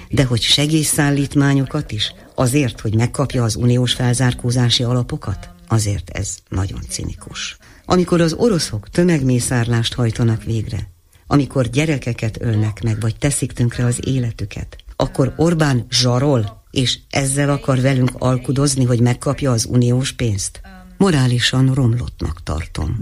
[0.09, 7.57] De hogy segélyszállítmányokat is, azért, hogy megkapja az uniós felzárkózási alapokat, azért ez nagyon cinikus.
[7.85, 10.91] Amikor az oroszok tömegmészárlást hajtanak végre,
[11.27, 17.80] amikor gyerekeket ölnek meg, vagy teszik tönkre az életüket, akkor Orbán zsarol, és ezzel akar
[17.80, 20.61] velünk alkudozni, hogy megkapja az uniós pénzt?
[20.97, 22.97] Morálisan romlottnak tartom.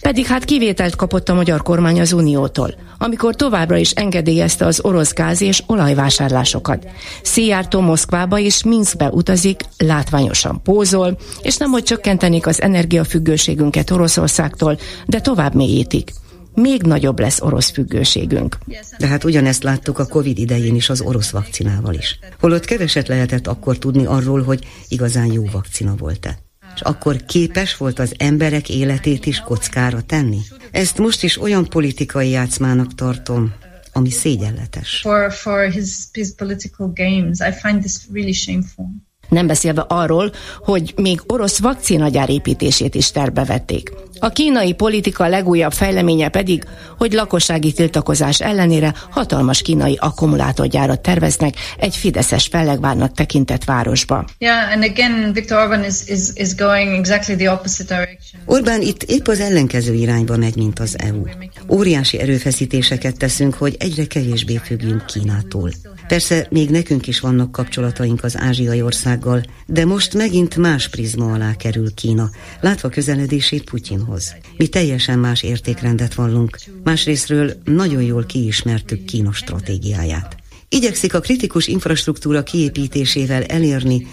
[0.00, 5.12] Pedig hát kivételt kapott a magyar kormány az Uniótól, amikor továbbra is engedélyezte az orosz
[5.12, 6.86] gáz és olajvásárlásokat.
[7.22, 15.20] Szijjártó Moszkvába és Minskbe utazik, látványosan pózol, és nem hogy csökkentenék az energiafüggőségünket Oroszországtól, de
[15.20, 16.12] tovább mélyítik
[16.54, 18.58] még nagyobb lesz orosz függőségünk.
[18.98, 22.18] De hát ugyanezt láttuk a Covid idején is az orosz vakcinával is.
[22.40, 26.38] Holott keveset lehetett akkor tudni arról, hogy igazán jó vakcina volt-e.
[26.74, 30.40] És akkor képes volt az emberek életét is kockára tenni?
[30.70, 33.52] Ezt most is olyan politikai játszmának tartom,
[33.92, 35.00] ami szégyenletes.
[35.00, 38.86] For, for his, his political games, I find this really shameful.
[39.32, 40.32] Nem beszélve arról,
[40.64, 43.92] hogy még orosz vakcinagyár építését is terbevették.
[44.18, 46.64] A kínai politika legújabb fejleménye pedig,
[46.98, 54.24] hogy lakossági tiltakozás ellenére hatalmas kínai akkumulátorgyárat terveznek egy fideszes fellegvárnak tekintett városba.
[54.38, 58.42] Yeah, and again Viktor Orbán is, is, is going exactly the opposite direction.
[58.44, 61.22] Orbán itt épp az ellenkező irányba megy, mint az EU.
[61.68, 65.70] Óriási erőfeszítéseket teszünk, hogy egyre kevésbé függjünk Kínától.
[66.12, 71.56] Persze még nekünk is vannak kapcsolataink az ázsiai országgal, de most megint más prizma alá
[71.56, 74.34] kerül Kína, látva közeledését Putyinhoz.
[74.56, 80.36] Mi teljesen más értékrendet vallunk, másrésztről nagyon jól kiismertük Kína stratégiáját.
[80.68, 84.06] Igyekszik a kritikus infrastruktúra kiépítésével elérni,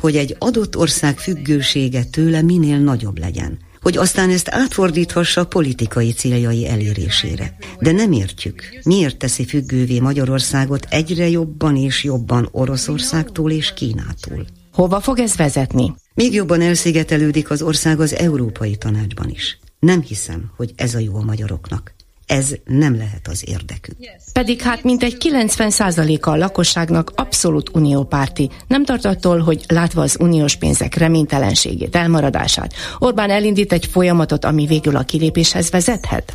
[0.00, 6.68] hogy egy adott ország függősége tőle minél nagyobb legyen hogy aztán ezt átfordíthassa politikai céljai
[6.68, 7.56] elérésére.
[7.80, 14.46] De nem értjük, miért teszi függővé Magyarországot egyre jobban és jobban Oroszországtól és Kínától.
[14.72, 15.94] Hova fog ez vezetni?
[16.14, 19.58] Még jobban elszigetelődik az ország az Európai Tanácsban is.
[19.78, 21.94] Nem hiszem, hogy ez a jó a magyaroknak.
[22.26, 23.96] Ez nem lehet az érdekük.
[24.32, 28.50] Pedig hát mintegy 90%-a a lakosságnak abszolút uniópárti.
[28.66, 34.66] Nem tart attól, hogy látva az uniós pénzek reménytelenségét, elmaradását, Orbán elindít egy folyamatot, ami
[34.66, 36.34] végül a kilépéshez vezethet?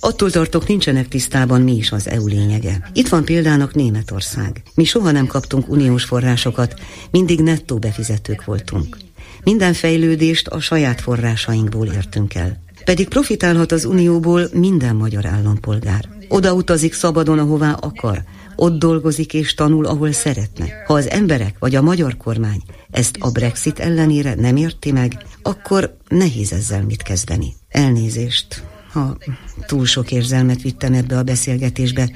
[0.00, 2.90] Attól tartok, nincsenek tisztában mi is az EU lényege.
[2.92, 4.62] Itt van példának Németország.
[4.74, 6.74] Mi soha nem kaptunk uniós forrásokat,
[7.10, 8.96] mindig nettó befizetők voltunk.
[9.44, 12.62] Minden fejlődést a saját forrásainkból értünk el.
[12.84, 16.08] Pedig profitálhat az unióból minden magyar állampolgár.
[16.28, 18.22] Oda utazik szabadon, ahová akar.
[18.56, 20.66] Ott dolgozik és tanul, ahol szeretne.
[20.86, 25.96] Ha az emberek vagy a magyar kormány ezt a Brexit ellenére nem érti meg, akkor
[26.08, 27.54] nehéz ezzel mit kezdeni.
[27.68, 28.62] Elnézést,
[28.92, 29.16] ha
[29.66, 32.10] túl sok érzelmet vittem ebbe a beszélgetésbe,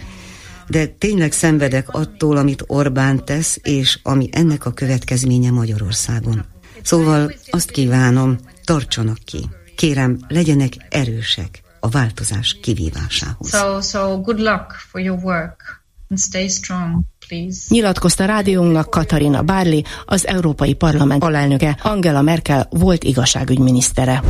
[0.69, 6.45] de tényleg szenvedek attól, amit Orbán tesz, és ami ennek a következménye Magyarországon.
[6.83, 9.49] Szóval azt kívánom, tartsanak ki.
[9.79, 13.49] Kérem, legyenek erősek a változás kivívásához.
[13.49, 17.03] So, so good luck for your work and stay strong.
[17.29, 17.61] Please.
[17.69, 24.23] Nyilatkozta rádiónknak Katarina Bárli, az Európai Parlament alelnöke, Angela Merkel volt igazságügyminisztere.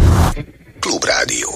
[0.80, 1.48] Klubrádió.